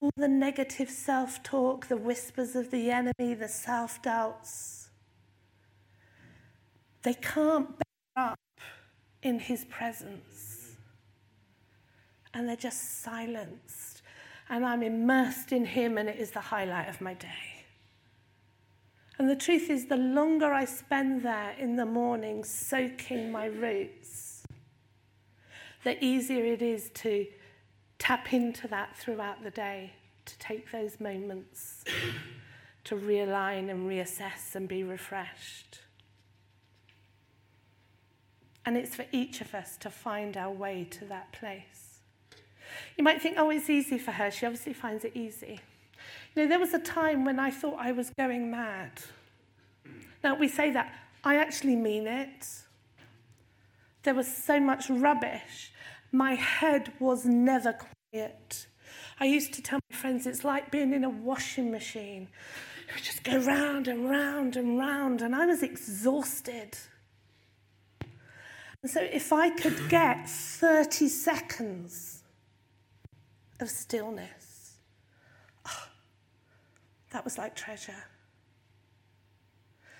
all 0.00 0.10
the 0.16 0.28
negative 0.28 0.90
self 0.90 1.42
talk, 1.44 1.86
the 1.86 1.96
whispers 1.96 2.56
of 2.56 2.72
the 2.72 2.90
enemy, 2.90 3.34
the 3.34 3.48
self 3.48 4.02
doubts. 4.02 4.88
They 7.02 7.14
can't 7.14 7.68
bear 7.68 8.24
up 8.32 8.38
in 9.22 9.38
his 9.38 9.64
presence. 9.66 10.53
And 12.34 12.48
they're 12.48 12.56
just 12.56 13.02
silenced. 13.02 14.02
And 14.50 14.64
I'm 14.66 14.82
immersed 14.82 15.52
in 15.52 15.64
him, 15.64 15.96
and 15.96 16.08
it 16.08 16.18
is 16.18 16.32
the 16.32 16.40
highlight 16.40 16.88
of 16.88 17.00
my 17.00 17.14
day. 17.14 17.64
And 19.18 19.30
the 19.30 19.36
truth 19.36 19.70
is, 19.70 19.86
the 19.86 19.96
longer 19.96 20.52
I 20.52 20.64
spend 20.64 21.22
there 21.22 21.54
in 21.58 21.76
the 21.76 21.86
morning 21.86 22.44
soaking 22.44 23.30
my 23.30 23.46
roots, 23.46 24.42
the 25.84 26.02
easier 26.04 26.44
it 26.44 26.62
is 26.62 26.90
to 26.94 27.26
tap 27.98 28.32
into 28.32 28.66
that 28.68 28.96
throughout 28.96 29.42
the 29.44 29.50
day, 29.50 29.92
to 30.24 30.38
take 30.38 30.72
those 30.72 30.98
moments 30.98 31.84
to 32.84 32.96
realign 32.96 33.70
and 33.70 33.88
reassess 33.88 34.54
and 34.54 34.68
be 34.68 34.82
refreshed. 34.82 35.80
And 38.66 38.76
it's 38.76 38.94
for 38.94 39.06
each 39.12 39.40
of 39.40 39.54
us 39.54 39.76
to 39.78 39.90
find 39.90 40.36
our 40.36 40.50
way 40.50 40.86
to 40.92 41.04
that 41.06 41.32
place. 41.32 41.83
You 42.96 43.04
might 43.04 43.20
think, 43.20 43.36
oh, 43.38 43.50
it's 43.50 43.70
easy 43.70 43.98
for 43.98 44.12
her. 44.12 44.30
She 44.30 44.46
obviously 44.46 44.72
finds 44.72 45.04
it 45.04 45.16
easy. 45.16 45.60
You 46.34 46.42
know, 46.42 46.48
there 46.48 46.58
was 46.58 46.74
a 46.74 46.78
time 46.78 47.24
when 47.24 47.38
I 47.38 47.50
thought 47.50 47.76
I 47.78 47.92
was 47.92 48.10
going 48.18 48.50
mad. 48.50 48.90
Now, 50.22 50.36
we 50.36 50.48
say 50.48 50.70
that. 50.72 50.92
I 51.22 51.36
actually 51.36 51.76
mean 51.76 52.06
it. 52.06 52.46
There 54.02 54.14
was 54.14 54.28
so 54.28 54.60
much 54.60 54.90
rubbish. 54.90 55.72
My 56.12 56.34
head 56.34 56.92
was 56.98 57.24
never 57.24 57.74
quiet. 58.12 58.66
I 59.18 59.26
used 59.26 59.54
to 59.54 59.62
tell 59.62 59.80
my 59.90 59.96
friends 59.96 60.26
it's 60.26 60.44
like 60.44 60.70
being 60.70 60.92
in 60.92 61.04
a 61.04 61.08
washing 61.08 61.70
machine. 61.70 62.28
It 62.88 62.94
would 62.94 63.04
just 63.04 63.24
go 63.24 63.38
round 63.38 63.88
and 63.88 64.10
round 64.10 64.56
and 64.56 64.78
round, 64.78 65.22
and 65.22 65.34
I 65.34 65.46
was 65.46 65.62
exhausted. 65.62 66.76
And 68.82 68.90
so 68.90 69.00
if 69.00 69.32
I 69.32 69.48
could 69.48 69.88
get 69.88 70.28
30 70.28 71.08
seconds 71.08 72.23
of 73.64 73.70
stillness, 73.70 74.74
oh, 75.66 75.88
that 77.10 77.24
was 77.24 77.38
like 77.38 77.56
treasure. 77.56 78.04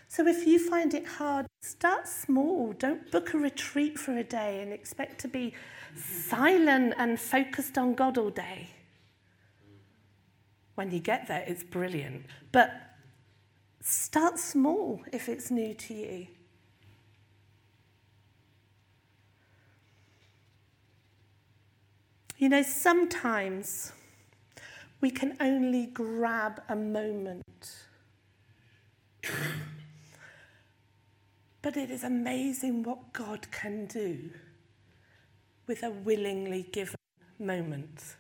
So 0.07 0.29
if 0.29 0.47
you 0.47 0.61
find 0.61 0.95
it 0.95 1.07
hard, 1.07 1.47
start 1.61 2.07
small. 2.07 2.73
Don't 2.75 3.11
book 3.11 3.35
a 3.35 3.39
retreat 3.39 3.99
for 3.99 4.17
a 4.17 4.23
day 4.23 4.63
and 4.63 4.73
expect 4.73 5.21
to 5.23 5.29
be 5.29 5.55
silent 5.97 6.95
and 6.99 7.19
focused 7.19 7.77
on 7.77 7.95
God 7.95 8.17
all 8.17 8.31
day. 8.31 8.69
When 10.77 10.93
you 10.93 11.01
get 11.01 11.27
there, 11.27 11.45
it's 11.49 11.65
brilliant. 11.65 12.27
But 12.53 12.71
start 13.81 14.39
small 14.39 15.03
if 15.13 15.29
it's 15.29 15.51
new 15.51 15.75
to 15.75 15.95
you. 15.95 16.27
You 22.45 22.51
know, 22.51 22.63
sometimes 22.63 23.91
we 25.01 25.11
can 25.11 25.35
only 25.41 25.87
grab 25.87 26.61
a 26.69 26.77
moment. 26.77 27.87
but 31.63 31.79
it 31.79 31.91
is 31.91 32.05
amazing 32.05 32.83
what 32.83 33.15
God 33.15 33.51
can 33.51 33.87
do 33.87 34.29
with 35.67 35.83
a 35.83 35.89
willingly 35.91 36.65
given 36.71 36.97
moment. 37.39 38.17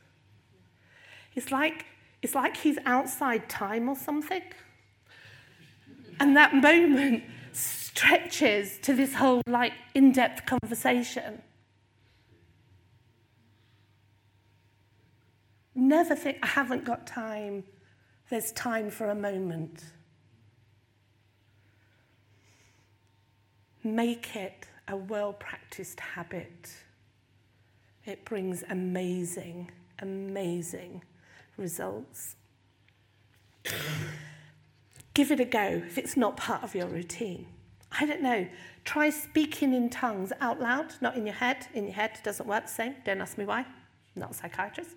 It's 1.35 1.53
like, 1.53 1.85
it's 2.23 2.35
like 2.35 2.57
he's 2.57 2.79
outside 2.87 3.51
time 3.51 3.91
or 3.91 3.95
something. 3.95 4.45
And 6.19 6.35
that 6.35 6.55
moment 6.55 7.25
stretches 7.53 8.79
to 8.85 8.95
this 8.95 9.17
whole 9.17 9.43
like 9.47 9.75
in-depth 9.95 10.47
conversation. 10.47 11.43
Never 15.85 16.16
think, 16.16 16.38
I 16.42 16.47
haven't 16.47 16.87
got 16.87 17.07
time. 17.07 17.62
There's 18.31 18.53
time 18.53 18.88
for 18.88 19.11
a 19.11 19.14
moment. 19.14 19.85
Make 23.83 24.35
it 24.35 24.66
a 24.88 24.97
well 24.97 25.35
practiced 25.35 26.01
habit. 26.01 26.70
It 28.07 28.25
brings 28.25 28.64
amazing, 28.70 29.73
amazing 29.99 31.03
results. 31.59 32.37
Give 35.12 35.31
it 35.31 35.38
a 35.38 35.44
go 35.44 35.83
if 35.87 35.99
it's 35.99 36.16
not 36.16 36.38
part 36.38 36.62
of 36.62 36.75
your 36.75 36.87
routine. 36.87 37.47
I 38.01 38.07
don't 38.07 38.23
know. 38.23 38.49
Try 38.87 39.11
speaking 39.11 39.75
in 39.75 39.90
tongues 39.90 40.33
out 40.40 40.62
loud, 40.62 40.94
not 41.03 41.18
in 41.18 41.27
your 41.27 41.35
head. 41.35 41.66
In 41.75 41.85
your 41.85 41.92
head 41.92 42.20
doesn't 42.25 42.49
work 42.49 42.68
the 42.68 42.73
same. 42.73 42.94
Don't 43.05 43.20
ask 43.20 43.37
me 43.37 43.44
why. 43.44 43.66
not 44.16 44.31
a 44.31 44.35
psychiatrist. 44.35 44.97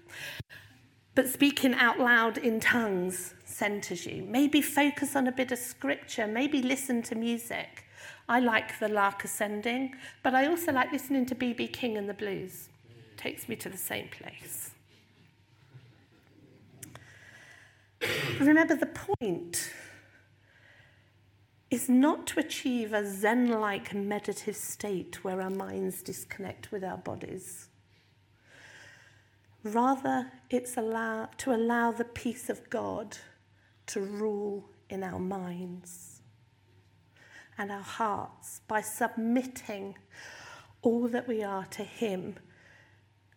But 1.18 1.28
speaking 1.28 1.74
out 1.74 2.00
loud 2.00 2.38
in 2.38 2.60
tongues 2.60 3.34
centers 3.44 4.06
you. 4.06 4.22
Maybe 4.22 4.62
focus 4.62 5.16
on 5.16 5.26
a 5.26 5.32
bit 5.32 5.52
of 5.52 5.58
scripture. 5.58 6.28
Maybe 6.28 6.62
listen 6.62 7.02
to 7.02 7.16
music. 7.16 7.86
I 8.30 8.40
like 8.40 8.78
the 8.78 8.88
lark 8.88 9.24
ascending, 9.24 9.96
but 10.22 10.36
I 10.36 10.46
also 10.46 10.72
like 10.72 10.92
listening 10.92 11.26
to 11.26 11.34
B.B. 11.34 11.70
King 11.70 11.98
and 11.98 12.08
the 12.08 12.14
blues. 12.14 12.70
Takes 13.18 13.50
me 13.50 13.56
to 13.56 13.68
the 13.68 13.80
same 13.80 14.10
place. 14.10 14.70
Remember, 18.40 18.76
the 18.76 18.86
point 18.86 19.72
is 21.72 21.90
not 21.90 22.28
to 22.28 22.40
achieve 22.40 22.94
a 22.94 23.04
Zen 23.10 23.48
like 23.60 23.92
meditative 23.92 24.56
state 24.56 25.24
where 25.24 25.42
our 25.42 25.50
minds 25.50 26.04
disconnect 26.04 26.72
with 26.72 26.84
our 26.84 26.98
bodies. 26.98 27.70
Rather, 29.74 30.32
it's 30.50 30.78
allow, 30.78 31.30
to 31.38 31.54
allow 31.54 31.92
the 31.92 32.06
peace 32.06 32.50
of 32.50 32.70
God 32.70 33.18
to 33.88 34.00
rule 34.00 34.70
in 34.90 35.04
our 35.04 35.20
minds 35.20 36.22
and 37.58 37.72
our 37.72 37.82
hearts 37.82 38.62
by 38.68 38.80
submitting 38.80 39.96
all 40.82 41.08
that 41.10 41.28
we 41.28 41.44
are 41.44 41.66
to 41.66 41.84
Him 41.84 42.36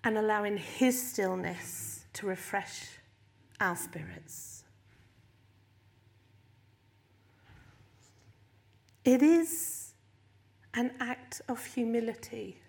and 0.04 0.16
allowing 0.16 0.56
His 0.56 1.10
stillness 1.10 2.04
to 2.12 2.26
refresh 2.26 2.88
our 3.58 3.76
spirits. 3.76 4.64
It 9.04 9.22
is 9.22 9.94
an 10.74 10.92
act 11.00 11.42
of 11.48 11.64
humility 11.64 12.60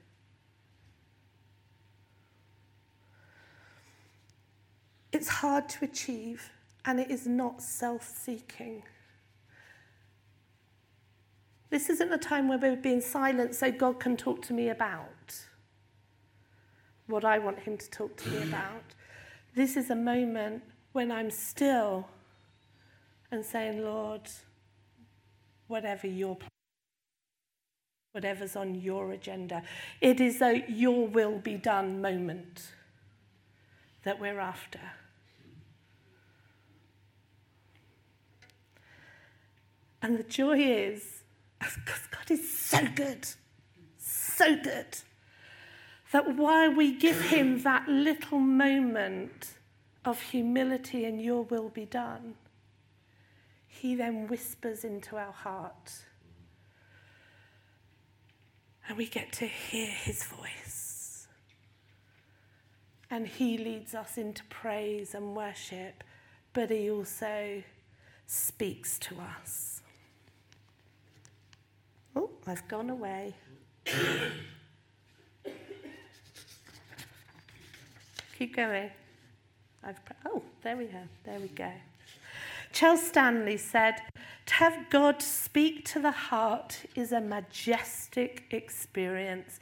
It's 5.11 5.27
hard 5.27 5.67
to 5.69 5.85
achieve 5.85 6.49
and 6.85 6.99
it 6.99 7.11
is 7.11 7.27
not 7.27 7.61
self 7.61 8.07
seeking. 8.07 8.83
This 11.69 11.89
isn't 11.89 12.11
a 12.11 12.17
time 12.17 12.47
where 12.47 12.57
we're 12.57 12.75
being 12.75 13.01
silent 13.01 13.55
so 13.55 13.71
God 13.71 13.99
can 13.99 14.17
talk 14.17 14.41
to 14.43 14.53
me 14.53 14.69
about 14.69 15.35
what 17.07 17.23
I 17.23 17.39
want 17.39 17.59
Him 17.59 17.77
to 17.77 17.89
talk 17.89 18.17
to 18.17 18.29
me 18.29 18.43
about. 18.47 18.83
This 19.55 19.77
is 19.77 19.89
a 19.89 19.95
moment 19.95 20.63
when 20.91 21.11
I'm 21.11 21.31
still 21.31 22.07
and 23.31 23.45
saying, 23.45 23.83
Lord, 23.83 24.29
whatever 25.67 26.07
your 26.07 26.35
plan, 26.35 26.49
whatever's 28.11 28.57
on 28.57 28.75
your 28.75 29.11
agenda, 29.11 29.63
it 30.01 30.19
is 30.19 30.41
a 30.41 30.65
your 30.67 31.07
will 31.07 31.39
be 31.39 31.55
done 31.55 32.01
moment 32.01 32.71
that 34.03 34.19
we're 34.19 34.39
after. 34.39 34.79
And 40.01 40.17
the 40.17 40.23
joy 40.23 40.57
is, 40.59 41.21
because 41.59 42.07
God 42.09 42.29
is 42.31 42.57
so 42.57 42.87
good, 42.95 43.27
so 43.97 44.55
good, 44.55 44.97
that 46.11 46.35
while 46.35 46.73
we 46.73 46.97
give 46.97 47.21
him 47.21 47.61
that 47.63 47.87
little 47.87 48.39
moment 48.39 49.53
of 50.03 50.19
humility 50.19 51.05
and 51.05 51.21
your 51.21 51.43
will 51.43 51.69
be 51.69 51.85
done, 51.85 52.33
he 53.67 53.95
then 53.95 54.27
whispers 54.27 54.83
into 54.83 55.17
our 55.17 55.31
heart. 55.31 55.91
And 58.87 58.97
we 58.97 59.05
get 59.05 59.31
to 59.33 59.45
hear 59.45 59.87
his 59.87 60.23
voice. 60.23 61.27
And 63.09 63.27
he 63.27 63.57
leads 63.57 63.93
us 63.93 64.17
into 64.17 64.43
praise 64.45 65.13
and 65.13 65.35
worship, 65.35 66.03
but 66.53 66.71
he 66.71 66.89
also 66.89 67.61
speaks 68.25 68.97
to 68.99 69.15
us. 69.19 69.80
Oh, 72.15 72.29
I've 72.47 72.67
gone 72.67 72.89
away. 72.89 73.33
Keep 78.37 78.55
going. 78.55 78.89
I've, 79.83 79.99
oh, 80.25 80.41
there 80.63 80.77
we 80.77 80.85
are. 80.85 81.07
There 81.23 81.39
we 81.39 81.47
go. 81.49 81.71
Charles 82.71 83.05
Stanley 83.05 83.57
said, 83.57 83.95
To 84.45 84.53
have 84.55 84.89
God 84.89 85.21
speak 85.21 85.85
to 85.85 85.99
the 85.99 86.11
heart 86.11 86.79
is 86.95 87.11
a 87.11 87.21
majestic 87.21 88.45
experience, 88.51 89.59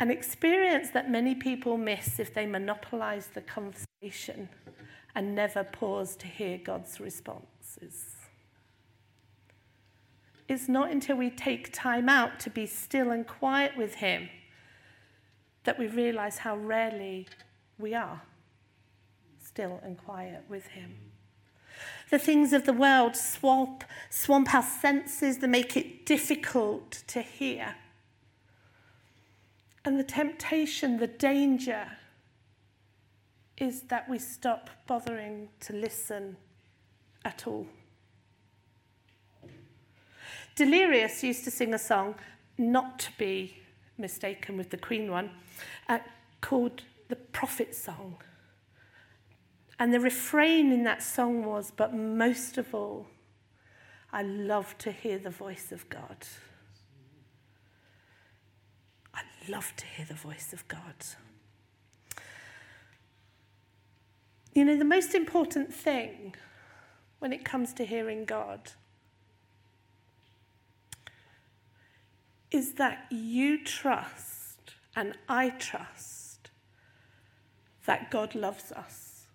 an 0.00 0.10
experience 0.10 0.90
that 0.90 1.10
many 1.10 1.34
people 1.34 1.76
miss 1.76 2.18
if 2.18 2.32
they 2.32 2.46
monopolize 2.46 3.28
the 3.28 3.40
conversation 3.40 4.48
and 5.14 5.34
never 5.34 5.64
pause 5.64 6.14
to 6.16 6.26
hear 6.26 6.58
God's 6.58 7.00
responses. 7.00 8.17
It's 10.48 10.68
not 10.68 10.90
until 10.90 11.16
we 11.16 11.28
take 11.28 11.72
time 11.72 12.08
out 12.08 12.40
to 12.40 12.50
be 12.50 12.66
still 12.66 13.10
and 13.10 13.26
quiet 13.26 13.76
with 13.76 13.96
Him 13.96 14.30
that 15.64 15.78
we 15.78 15.86
realize 15.86 16.38
how 16.38 16.56
rarely 16.56 17.28
we 17.78 17.94
are 17.94 18.22
still 19.38 19.78
and 19.82 19.98
quiet 19.98 20.44
with 20.48 20.68
Him. 20.68 20.94
The 22.10 22.18
things 22.18 22.54
of 22.54 22.64
the 22.64 22.72
world 22.72 23.14
swamp, 23.14 23.84
swamp 24.08 24.54
our 24.54 24.62
senses, 24.62 25.38
they 25.38 25.46
make 25.46 25.76
it 25.76 26.06
difficult 26.06 27.02
to 27.08 27.20
hear. 27.20 27.74
And 29.84 29.98
the 29.98 30.04
temptation, 30.04 30.96
the 30.96 31.06
danger, 31.06 31.86
is 33.58 33.82
that 33.82 34.08
we 34.08 34.18
stop 34.18 34.70
bothering 34.86 35.50
to 35.60 35.74
listen 35.74 36.36
at 37.24 37.46
all. 37.46 37.66
Delirious 40.58 41.22
used 41.22 41.44
to 41.44 41.52
sing 41.52 41.72
a 41.72 41.78
song, 41.78 42.16
not 42.58 42.98
to 42.98 43.12
be 43.16 43.58
mistaken 43.96 44.56
with 44.56 44.70
the 44.70 44.76
Queen 44.76 45.08
one, 45.08 45.30
uh, 45.88 46.00
called 46.40 46.82
the 47.06 47.14
Prophet 47.14 47.76
Song. 47.76 48.16
And 49.78 49.94
the 49.94 50.00
refrain 50.00 50.72
in 50.72 50.82
that 50.82 51.00
song 51.00 51.44
was, 51.44 51.70
But 51.70 51.94
most 51.94 52.58
of 52.58 52.74
all, 52.74 53.06
I 54.12 54.22
love 54.22 54.76
to 54.78 54.90
hear 54.90 55.16
the 55.16 55.30
voice 55.30 55.70
of 55.70 55.88
God. 55.88 56.26
I 59.14 59.20
love 59.48 59.72
to 59.76 59.86
hear 59.86 60.06
the 60.06 60.14
voice 60.14 60.52
of 60.52 60.66
God. 60.66 60.96
You 64.54 64.64
know, 64.64 64.76
the 64.76 64.84
most 64.84 65.14
important 65.14 65.72
thing 65.72 66.34
when 67.20 67.32
it 67.32 67.44
comes 67.44 67.72
to 67.74 67.84
hearing 67.84 68.24
God 68.24 68.72
is 72.50 72.74
that 72.74 73.06
you 73.10 73.62
trust 73.62 74.74
and 74.96 75.16
I 75.28 75.50
trust 75.50 76.50
that 77.86 78.10
God 78.10 78.34
loves 78.34 78.72
us. 78.72 79.26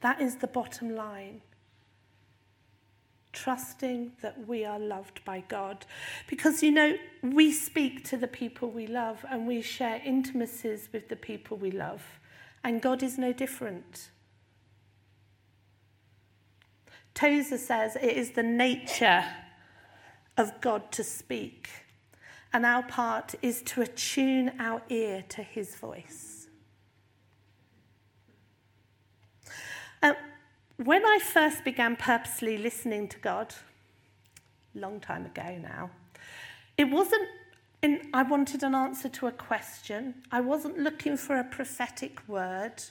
That 0.00 0.20
is 0.20 0.36
the 0.36 0.46
bottom 0.46 0.94
line. 0.94 1.42
Trusting 3.32 4.12
that 4.22 4.46
we 4.46 4.64
are 4.64 4.78
loved 4.78 5.24
by 5.24 5.44
God. 5.48 5.84
Because, 6.26 6.62
you 6.62 6.70
know, 6.70 6.94
we 7.22 7.52
speak 7.52 8.04
to 8.04 8.16
the 8.16 8.28
people 8.28 8.70
we 8.70 8.86
love 8.86 9.24
and 9.30 9.46
we 9.46 9.60
share 9.62 10.00
intimacies 10.04 10.88
with 10.92 11.08
the 11.08 11.16
people 11.16 11.56
we 11.56 11.70
love. 11.70 12.02
And 12.64 12.80
God 12.80 13.02
is 13.02 13.18
no 13.18 13.32
different. 13.32 14.10
Tozer 17.16 17.58
says 17.58 17.96
it 17.96 18.16
is 18.16 18.32
the 18.32 18.42
nature 18.42 19.24
of 20.36 20.60
God 20.60 20.92
to 20.92 21.02
speak, 21.02 21.68
and 22.52 22.64
our 22.64 22.82
part 22.82 23.34
is 23.40 23.62
to 23.62 23.80
attune 23.80 24.52
our 24.60 24.82
ear 24.90 25.24
to 25.30 25.42
his 25.42 25.74
voice. 25.74 26.46
Uh, 30.02 30.12
when 30.76 31.04
I 31.04 31.18
first 31.18 31.64
began 31.64 31.96
purposely 31.96 32.58
listening 32.58 33.08
to 33.08 33.18
God, 33.18 33.54
long 34.74 35.00
time 35.00 35.24
ago 35.24 35.58
now, 35.60 35.90
it 36.76 36.84
wasn't 36.84 37.26
in, 37.82 38.10
I 38.12 38.24
wanted 38.24 38.62
an 38.62 38.74
answer 38.74 39.08
to 39.08 39.26
a 39.26 39.32
question. 39.32 40.16
I 40.30 40.40
wasn't 40.40 40.78
looking 40.78 41.16
for 41.16 41.38
a 41.38 41.44
prophetic 41.44 42.20
word. 42.28 42.82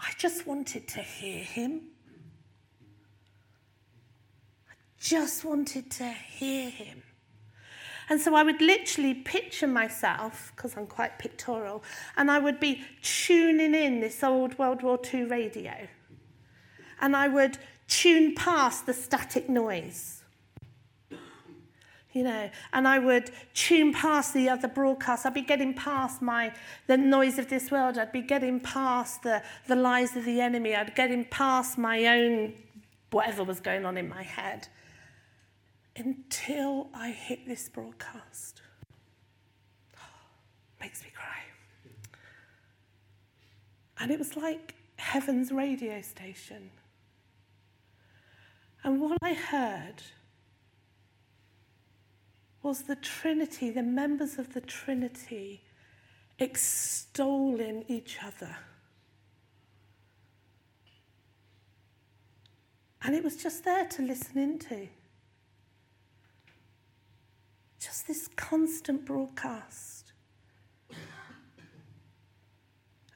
I 0.00 0.10
just 0.18 0.46
wanted 0.46 0.88
to 0.88 1.00
hear 1.00 1.44
him. 1.44 1.82
I 4.68 4.74
just 5.04 5.44
wanted 5.44 5.90
to 5.90 6.08
hear 6.08 6.70
him. 6.70 7.02
And 8.08 8.20
so 8.20 8.34
I 8.34 8.42
would 8.42 8.60
literally 8.60 9.14
picture 9.14 9.66
myself, 9.66 10.52
because 10.56 10.76
I'm 10.76 10.86
quite 10.86 11.18
pictorial, 11.18 11.82
and 12.16 12.30
I 12.30 12.38
would 12.38 12.58
be 12.58 12.82
tuning 13.02 13.74
in 13.74 14.00
this 14.00 14.24
old 14.24 14.58
World 14.58 14.82
War 14.82 14.98
II 15.12 15.24
radio. 15.24 15.74
And 17.00 17.14
I 17.14 17.28
would 17.28 17.58
tune 17.86 18.34
past 18.34 18.86
the 18.86 18.94
static 18.94 19.48
noise. 19.48 20.22
You 22.12 22.22
know, 22.22 22.50
and 22.72 22.86
I 22.86 22.98
would 22.98 23.30
tune 23.54 23.92
past 23.92 24.32
the 24.32 24.48
other 24.48 24.68
broadcasts. 24.68 25.26
I'd 25.26 25.34
be 25.34 25.42
getting 25.42 25.74
past 25.74 26.22
my 26.22 26.54
the 26.86 26.96
noise 26.96 27.38
of 27.38 27.48
this 27.48 27.70
world. 27.72 27.98
I'd 27.98 28.12
be 28.12 28.22
getting 28.22 28.60
past 28.60 29.24
the, 29.24 29.42
the 29.66 29.74
lies 29.74 30.14
of 30.16 30.24
the 30.24 30.40
enemy. 30.40 30.76
I'd 30.76 30.94
getting 30.94 31.24
past 31.24 31.76
my 31.76 32.06
own 32.06 32.54
whatever 33.10 33.42
was 33.42 33.58
going 33.60 33.84
on 33.84 33.96
in 33.96 34.08
my 34.08 34.22
head 34.22 34.68
until 35.96 36.88
I 36.94 37.10
hit 37.10 37.46
this 37.46 37.68
broadcast. 37.68 38.62
Makes 40.80 41.02
me 41.02 41.10
cry. 41.14 41.38
And 43.98 44.10
it 44.10 44.18
was 44.18 44.36
like 44.36 44.74
heaven's 44.96 45.52
radio 45.52 46.00
station. 46.02 46.70
And 48.82 49.00
what 49.00 49.16
I 49.22 49.34
heard 49.34 50.02
was 52.62 52.82
the 52.82 52.96
Trinity, 52.96 53.70
the 53.70 53.82
members 53.82 54.38
of 54.38 54.52
the 54.52 54.60
Trinity, 54.60 55.62
extolling 56.38 57.84
each 57.88 58.18
other. 58.22 58.56
And 63.02 63.14
it 63.14 63.22
was 63.22 63.36
just 63.36 63.64
there 63.64 63.86
to 63.86 64.02
listen 64.02 64.38
into. 64.38 64.88
Just 67.84 68.06
this 68.06 68.30
constant 68.34 69.04
broadcast. 69.04 70.12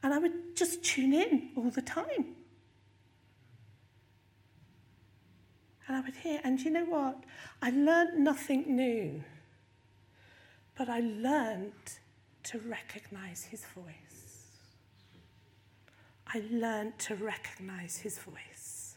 And 0.02 0.12
I 0.12 0.18
would 0.18 0.54
just 0.54 0.82
tune 0.82 1.14
in 1.14 1.50
all 1.56 1.70
the 1.70 1.80
time. 1.80 2.36
And 5.86 5.96
I 5.96 6.00
would 6.02 6.14
hear, 6.16 6.40
and 6.44 6.60
you 6.60 6.70
know 6.70 6.84
what? 6.84 7.24
I 7.62 7.70
learned 7.70 8.22
nothing 8.22 8.76
new, 8.76 9.24
but 10.76 10.90
I 10.90 11.00
learned 11.00 11.72
to 12.44 12.58
recognize 12.58 13.44
his 13.44 13.64
voice. 13.74 14.50
I 16.26 16.42
learned 16.50 16.98
to 17.00 17.14
recognize 17.14 17.96
his 17.96 18.18
voice. 18.18 18.96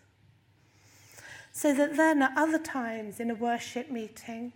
So 1.54 1.74
that 1.74 1.96
then 1.96 2.22
at 2.22 2.34
other 2.36 2.60
times 2.60 3.22
in 3.22 3.32
a 3.32 3.36
worship 3.36 3.90
meeting, 3.90 4.52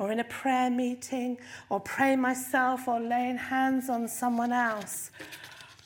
or 0.00 0.10
in 0.10 0.18
a 0.18 0.24
prayer 0.24 0.70
meeting 0.70 1.38
or 1.68 1.78
pray 1.78 2.16
myself 2.16 2.88
or 2.88 2.98
laying 2.98 3.36
hands 3.36 3.90
on 3.90 4.08
someone 4.08 4.50
else, 4.50 5.10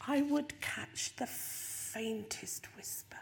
I 0.06 0.22
would 0.22 0.60
catch 0.60 1.16
the 1.16 1.26
faintest 1.26 2.68
whisper. 2.76 3.18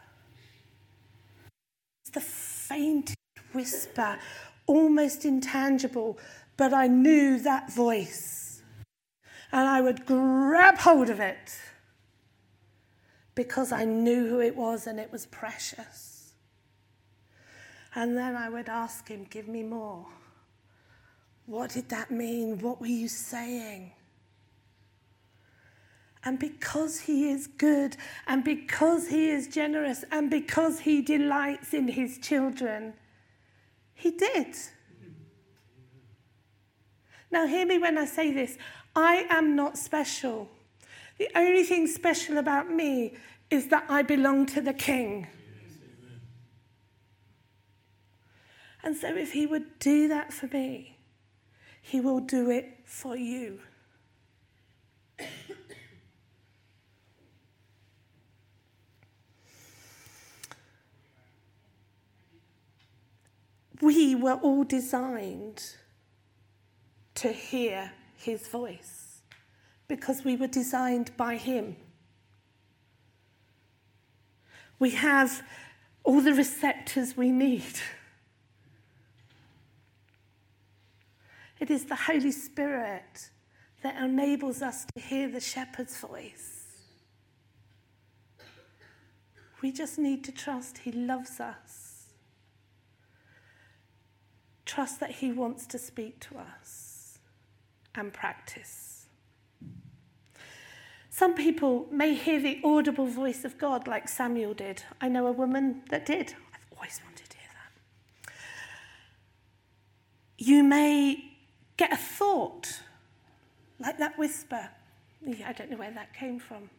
It's 2.03 2.11
the 2.11 2.21
faintest 2.21 3.17
whisper, 3.55 4.19
almost 4.67 5.25
intangible, 5.25 6.19
but 6.59 6.75
I 6.75 6.89
knew 6.89 7.41
that 7.41 7.73
voice. 7.73 8.61
And 9.51 9.67
I 9.67 9.81
would 9.81 10.05
grab 10.05 10.77
hold 10.77 11.09
of 11.09 11.21
it 11.21 11.59
because 13.35 13.73
I 13.73 13.87
knew 13.87 14.29
who 14.29 14.41
it 14.41 14.57
was 14.57 14.87
and 14.87 15.01
it 15.01 15.11
was 15.11 15.25
precious. 15.25 16.35
And 17.95 18.15
then 18.15 18.37
I 18.37 18.51
would 18.51 18.69
ask 18.69 19.09
him, 19.09 19.27
Give 19.31 19.49
me 19.49 19.63
more. 19.63 20.07
What 21.53 21.73
did 21.73 21.91
that 21.91 22.11
mean? 22.11 22.61
What 22.61 22.81
were 22.81 22.87
you 22.87 23.09
saying? 23.09 23.93
And 26.25 26.39
because 26.39 27.01
he 27.01 27.29
is 27.29 27.47
good, 27.47 27.95
and 28.27 28.43
because 28.43 29.09
he 29.09 29.29
is 29.29 29.49
generous, 29.49 30.03
and 30.11 30.31
because 30.31 30.81
he 30.81 31.03
delights 31.03 31.75
in 31.75 31.89
his 31.89 32.17
children, 32.17 32.95
he 33.93 34.13
did. 34.13 34.57
Now, 37.31 37.47
hear 37.47 37.67
me 37.67 37.77
when 37.77 37.99
I 37.99 38.07
say 38.07 38.33
this 38.33 38.57
I 38.97 39.27
am 39.29 39.55
not 39.55 39.77
special. 39.77 40.49
The 41.19 41.29
only 41.37 41.65
thing 41.65 41.87
special 41.87 42.39
about 42.39 42.71
me 42.71 43.13
is 43.51 43.69
that 43.69 43.85
I 43.91 44.01
belong 44.01 44.47
to 44.47 44.63
the 44.63 44.73
King. 44.73 45.27
And 48.83 48.97
so, 48.97 49.15
if 49.15 49.33
he 49.33 49.45
would 49.45 49.79
do 49.81 50.09
that 50.09 50.33
for 50.33 50.47
me, 50.47 50.97
he 51.83 52.01
will 52.01 52.21
do 52.21 52.49
it 52.49 52.79
for 52.87 53.15
you. 53.15 53.59
we 63.83 64.15
were 64.15 64.35
all 64.35 64.65
designed 64.65 65.75
to 67.17 67.33
hear 67.33 67.93
his 68.17 68.49
voice 68.49 69.21
because 69.89 70.25
we 70.25 70.37
were 70.37 70.47
designed 70.47 71.15
by 71.17 71.37
him. 71.37 71.77
We 74.79 74.91
have 74.91 75.43
all 76.05 76.21
the 76.21 76.33
receptors 76.33 77.17
we 77.17 77.31
need. 77.31 77.75
It 81.63 81.71
is 81.71 81.85
the 81.85 81.95
Holy 81.95 82.33
Spirit 82.33 83.31
that 83.85 83.95
enables 84.03 84.63
us 84.63 84.85
to 84.97 85.01
hear 85.01 85.29
the 85.29 85.39
shepherd's 85.39 85.97
voice. 85.97 86.65
We 89.63 89.71
just 89.71 89.97
need 89.97 90.25
to 90.25 90.33
trust 90.33 90.79
he 90.79 90.91
loves 90.91 91.39
us. 91.39 92.07
Trust 94.67 94.99
that 94.99 95.13
he 95.13 95.31
wants 95.31 95.67
to 95.69 95.79
speak 95.79 96.19
to 96.31 96.39
us 96.39 97.21
and 97.95 98.13
practice. 98.13 99.07
Some 101.11 101.37
people 101.37 101.87
may 101.93 102.15
hear 102.15 102.41
the 102.41 102.61
audible 102.65 103.07
voice 103.07 103.45
of 103.45 103.57
God 103.57 103.87
like 103.87 104.09
Samuel 104.09 104.55
did. 104.55 104.83
I 105.01 105.09
know 105.09 105.29
a 105.29 105.33
woman 105.33 105.83
that 105.91 106.07
did. 106.07 106.35
I've 106.53 106.67
always 106.77 107.01
wanted 107.05 107.31
to 107.31 107.39
hear 107.39 107.51
that. 108.27 108.33
You 110.39 110.65
may 110.65 111.29
get 111.83 111.93
a 111.93 111.97
thought 111.97 112.81
like 113.81 113.99
that 113.99 114.17
whisper. 114.17 114.69
I 115.45 115.53
don't 115.53 115.71
know 115.71 115.77
where 115.77 115.91
that 115.91 116.15
came 116.15 116.39
from. 116.39 116.71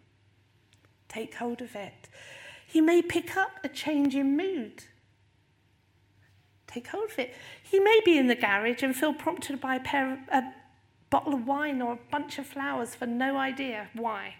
Take 1.09 1.35
hold 1.35 1.61
of 1.61 1.75
it. 1.75 2.07
He 2.65 2.79
may 2.79 3.01
pick 3.01 3.35
up 3.35 3.51
a 3.63 3.69
change 3.69 4.15
in 4.15 4.37
mood. 4.37 4.85
Take 6.67 6.87
hold 6.87 7.11
of 7.11 7.19
it. 7.19 7.35
He 7.61 7.79
may 7.79 7.99
be 8.05 8.17
in 8.17 8.27
the 8.27 8.35
garage 8.35 8.81
and 8.81 8.95
feel 8.95 9.13
prompted 9.13 9.59
by 9.59 9.75
a 9.75 9.79
pair 9.81 10.13
of, 10.13 10.19
a 10.31 10.53
bottle 11.09 11.33
of 11.33 11.45
wine 11.45 11.81
or 11.81 11.93
a 11.93 11.99
bunch 12.09 12.39
of 12.39 12.47
flowers 12.47 12.95
for 12.95 13.05
no 13.05 13.37
idea 13.37 13.89
why. 13.93 14.35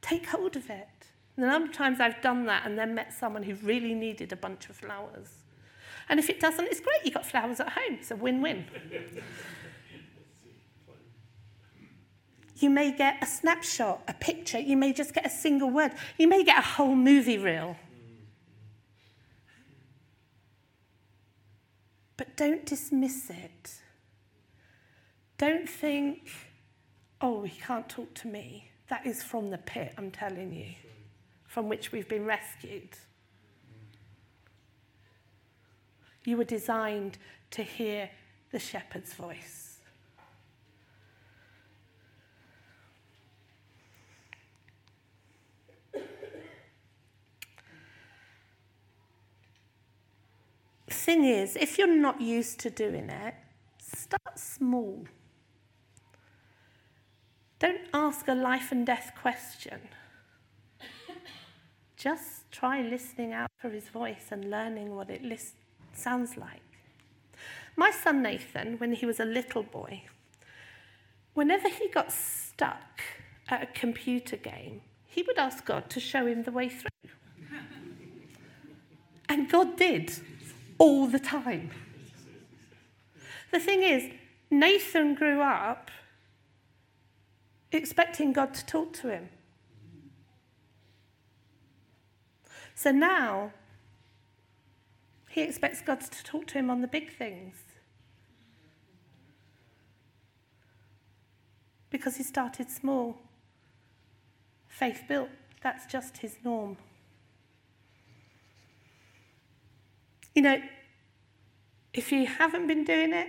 Take 0.00 0.26
hold 0.26 0.56
of 0.56 0.70
it. 0.70 0.88
The 1.36 1.46
number 1.46 1.68
of 1.68 1.74
times 1.74 2.00
I've 2.00 2.22
done 2.22 2.46
that 2.46 2.62
and 2.64 2.78
then 2.78 2.94
met 2.94 3.12
someone 3.12 3.42
who 3.42 3.54
really 3.56 3.94
needed 3.94 4.32
a 4.32 4.36
bunch 4.36 4.70
of 4.70 4.76
flowers. 4.76 5.28
And 6.08 6.18
if 6.18 6.30
it 6.30 6.40
doesn't, 6.40 6.64
it's 6.66 6.80
great, 6.80 7.00
you've 7.04 7.14
got 7.14 7.26
flowers 7.26 7.60
at 7.60 7.68
home. 7.70 7.98
It's 8.00 8.10
a 8.10 8.16
win 8.16 8.40
win. 8.40 8.64
You 12.64 12.70
may 12.70 12.90
get 12.90 13.22
a 13.22 13.26
snapshot, 13.26 14.00
a 14.08 14.14
picture, 14.14 14.58
you 14.58 14.74
may 14.74 14.90
just 14.90 15.12
get 15.12 15.26
a 15.26 15.30
single 15.30 15.68
word, 15.68 15.92
you 16.16 16.26
may 16.26 16.42
get 16.42 16.58
a 16.58 16.66
whole 16.66 16.94
movie 16.96 17.36
reel. 17.36 17.76
But 22.16 22.38
don't 22.38 22.64
dismiss 22.64 23.28
it. 23.28 23.74
Don't 25.36 25.68
think, 25.68 26.30
oh, 27.20 27.42
he 27.42 27.60
can't 27.60 27.86
talk 27.86 28.14
to 28.14 28.28
me. 28.28 28.70
That 28.88 29.06
is 29.06 29.22
from 29.22 29.50
the 29.50 29.58
pit, 29.58 29.92
I'm 29.98 30.10
telling 30.10 30.54
you, 30.54 30.72
from 31.46 31.68
which 31.68 31.92
we've 31.92 32.08
been 32.08 32.24
rescued. 32.24 32.96
You 36.24 36.38
were 36.38 36.44
designed 36.44 37.18
to 37.50 37.62
hear 37.62 38.08
the 38.52 38.58
shepherd's 38.58 39.12
voice. 39.12 39.64
The 50.86 50.92
thing 51.14 51.24
is, 51.24 51.56
if 51.56 51.78
you're 51.78 51.86
not 51.86 52.20
used 52.20 52.58
to 52.60 52.70
doing 52.70 53.08
it, 53.08 53.34
start 53.78 54.36
small. 54.36 55.04
Don't 57.60 57.82
ask 57.92 58.26
a 58.26 58.34
life 58.34 58.72
and 58.72 58.84
death 58.84 59.12
question. 59.20 59.80
Just 61.96 62.50
try 62.50 62.82
listening 62.82 63.32
out 63.32 63.50
for 63.58 63.70
his 63.70 63.88
voice 63.88 64.26
and 64.30 64.50
learning 64.50 64.94
what 64.94 65.08
it 65.08 65.22
sounds 65.92 66.36
like. 66.36 66.62
My 67.76 67.90
son 67.90 68.22
Nathan, 68.22 68.78
when 68.78 68.92
he 68.92 69.06
was 69.06 69.20
a 69.20 69.24
little 69.24 69.62
boy, 69.62 70.02
whenever 71.34 71.68
he 71.68 71.88
got 71.88 72.10
stuck 72.12 73.00
at 73.48 73.62
a 73.62 73.66
computer 73.66 74.36
game, 74.36 74.80
he 75.06 75.22
would 75.22 75.38
ask 75.38 75.64
God 75.64 75.88
to 75.90 76.00
show 76.00 76.26
him 76.26 76.42
the 76.42 76.52
way 76.52 76.68
through. 76.68 77.10
and 79.28 79.48
God 79.48 79.76
did 79.76 80.12
all 80.84 81.06
the 81.06 81.18
time. 81.18 81.70
The 83.50 83.58
thing 83.58 83.82
is, 83.82 84.12
Nathan 84.50 85.14
grew 85.14 85.40
up 85.40 85.90
expecting 87.72 88.34
God 88.34 88.52
to 88.52 88.66
talk 88.66 88.92
to 89.00 89.08
him. 89.08 89.30
So 92.74 92.90
now 92.90 93.52
he 95.30 95.40
expects 95.40 95.80
God 95.80 96.02
to 96.02 96.22
talk 96.22 96.46
to 96.48 96.58
him 96.58 96.68
on 96.68 96.82
the 96.82 96.86
big 96.86 97.16
things. 97.16 97.56
Because 101.88 102.16
he 102.16 102.24
started 102.24 102.70
small. 102.70 103.16
Faith 104.68 105.04
built, 105.08 105.30
that's 105.62 105.86
just 105.86 106.18
his 106.18 106.36
norm. 106.44 106.76
You 110.34 110.42
know, 110.42 110.60
if 111.92 112.10
you 112.10 112.26
haven't 112.26 112.66
been 112.66 112.84
doing 112.84 113.12
it, 113.12 113.28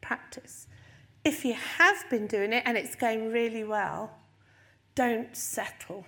practice. 0.00 0.66
If 1.24 1.44
you 1.44 1.54
have 1.54 2.08
been 2.08 2.26
doing 2.26 2.52
it 2.52 2.62
and 2.64 2.78
it's 2.78 2.94
going 2.94 3.30
really 3.30 3.62
well, 3.62 4.10
don't 4.94 5.36
settle. 5.36 6.06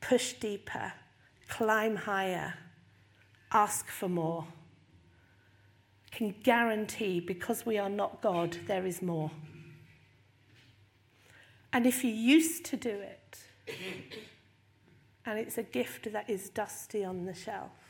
Push 0.00 0.34
deeper, 0.34 0.92
climb 1.48 1.96
higher, 1.96 2.54
ask 3.52 3.88
for 3.88 4.08
more. 4.08 4.46
Can 6.10 6.34
guarantee 6.42 7.20
because 7.20 7.64
we 7.64 7.78
are 7.78 7.90
not 7.90 8.20
God, 8.22 8.56
there 8.66 8.86
is 8.86 9.02
more. 9.02 9.30
And 11.72 11.86
if 11.86 12.02
you 12.02 12.10
used 12.10 12.64
to 12.66 12.76
do 12.76 12.88
it, 12.88 13.38
and 15.26 15.38
it's 15.38 15.58
a 15.58 15.62
gift 15.62 16.10
that 16.12 16.30
is 16.30 16.48
dusty 16.48 17.04
on 17.04 17.26
the 17.26 17.34
shelf, 17.34 17.85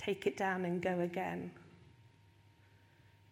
take 0.00 0.26
it 0.26 0.34
down 0.34 0.64
and 0.64 0.80
go 0.80 1.00
again. 1.00 1.50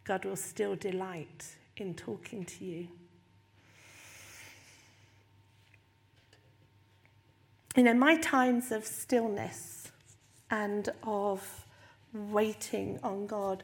God 0.04 0.26
will 0.26 0.36
still 0.36 0.76
delight 0.76 1.56
in 1.78 1.94
talking 1.94 2.44
to 2.44 2.64
you. 2.64 2.88
You 7.74 7.84
know, 7.84 7.94
my 7.94 8.16
times 8.18 8.70
of 8.70 8.84
stillness 8.84 9.92
and 10.50 10.90
of 11.02 11.64
waiting 12.12 12.98
on 13.02 13.26
God 13.26 13.62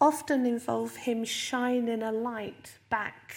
often 0.00 0.46
involve 0.46 0.94
Him 0.94 1.24
shining 1.24 2.02
a 2.02 2.12
light 2.12 2.78
back 2.88 3.34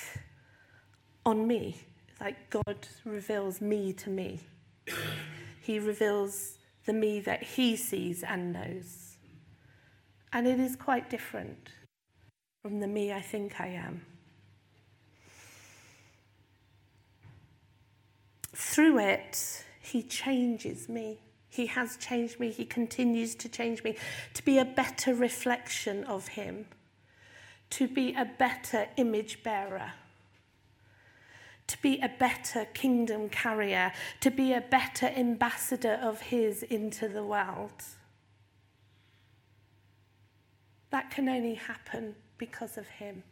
on 1.25 1.47
me. 1.47 1.77
Like 2.21 2.51
God 2.51 2.87
reveals 3.03 3.61
me 3.61 3.93
to 3.93 4.11
me. 4.11 4.41
he 5.61 5.79
reveals 5.79 6.57
the 6.85 6.93
me 6.93 7.19
that 7.21 7.41
He 7.41 7.75
sees 7.75 8.21
and 8.21 8.53
knows. 8.53 9.06
And 10.33 10.47
it 10.47 10.59
is 10.59 10.75
quite 10.75 11.09
different 11.09 11.69
from 12.61 12.79
the 12.79 12.87
me 12.87 13.13
I 13.13 13.21
think 13.21 13.59
I 13.59 13.67
am. 13.67 14.01
Through 18.53 18.99
it, 18.99 19.65
He 19.79 20.03
changes 20.03 20.89
me. 20.89 21.19
He 21.49 21.67
has 21.67 21.97
changed 21.97 22.39
me. 22.39 22.51
He 22.51 22.65
continues 22.65 23.35
to 23.35 23.49
change 23.49 23.83
me 23.83 23.95
to 24.33 24.43
be 24.45 24.57
a 24.59 24.65
better 24.65 25.13
reflection 25.13 26.03
of 26.03 26.27
Him. 26.29 26.65
to 27.69 27.87
be 27.87 28.13
a 28.13 28.25
better 28.25 28.87
image 28.97 29.43
bearer, 29.43 29.91
to 31.67 31.81
be 31.81 31.99
a 31.99 32.09
better 32.09 32.65
kingdom 32.73 33.29
carrier, 33.29 33.91
to 34.21 34.31
be 34.31 34.53
a 34.53 34.61
better 34.61 35.07
ambassador 35.07 35.99
of 36.01 36.21
His 36.21 36.63
into 36.63 37.09
the 37.09 37.23
world. 37.23 37.83
That 40.89 41.11
can 41.11 41.27
only 41.27 41.55
happen 41.55 42.15
because 42.37 42.77
of 42.77 42.87
Him. 42.87 43.23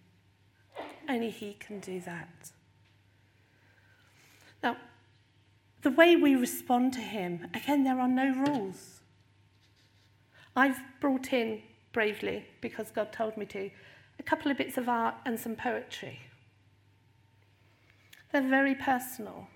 Only 1.08 1.30
He 1.30 1.54
can 1.54 1.80
do 1.80 2.02
that. 2.02 2.52
Now, 4.62 4.78
the 5.82 5.92
way 5.92 6.16
we 6.16 6.36
respond 6.36 6.94
to 6.94 7.00
Him, 7.00 7.48
again, 7.54 7.84
there 7.84 8.00
are 8.00 8.08
no 8.08 8.34
rules. 8.34 9.02
I've 10.56 10.80
brought 11.00 11.34
in 11.34 11.62
bravely, 11.96 12.46
because 12.60 12.92
God 12.92 13.14
told 13.14 13.38
me 13.38 13.46
to, 13.46 13.70
a 14.20 14.24
couple 14.24 14.52
of 14.52 14.58
bits 14.58 14.78
of 14.78 14.90
art 14.90 15.16
and 15.26 15.40
some 15.40 15.56
poetry. 15.56 16.20
They're 18.32 18.42
very 18.42 18.76
personal, 18.76 19.48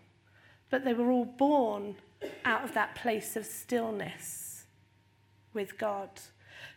but 0.70 0.86
they 0.86 0.94
were 0.94 1.12
all 1.12 1.26
born 1.26 1.98
out 2.46 2.64
of 2.64 2.74
that 2.76 2.96
place 2.96 3.36
of 3.36 3.46
stillness 3.46 4.64
with 5.54 5.78
God. 5.78 6.10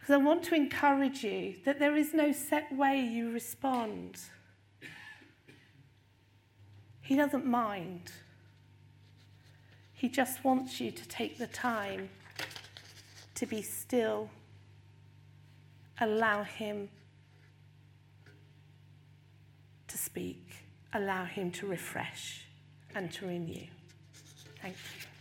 Because 0.02 0.14
I 0.14 0.24
want 0.24 0.42
to 0.44 0.56
encourage 0.56 1.22
you 1.22 1.54
that 1.64 1.78
there 1.78 1.96
is 1.96 2.12
no 2.12 2.32
set 2.32 2.74
way 2.74 2.98
you 2.98 3.30
respond. 3.30 4.18
He 7.02 7.14
doesn't 7.14 7.46
mind. 7.46 8.10
He 9.92 10.08
just 10.08 10.42
wants 10.42 10.80
you 10.80 10.90
to 10.90 11.08
take 11.08 11.38
the 11.38 11.46
time 11.46 12.08
to 13.36 13.46
be 13.46 13.62
still, 13.62 14.28
allow 16.00 16.42
Him 16.42 16.88
to 19.86 19.96
speak, 19.96 20.64
allow 20.92 21.26
Him 21.26 21.52
to 21.52 21.66
refresh 21.68 22.46
and 22.92 23.12
to 23.12 23.28
renew. 23.28 23.68
Thank 24.60 24.74
you. 24.74 25.11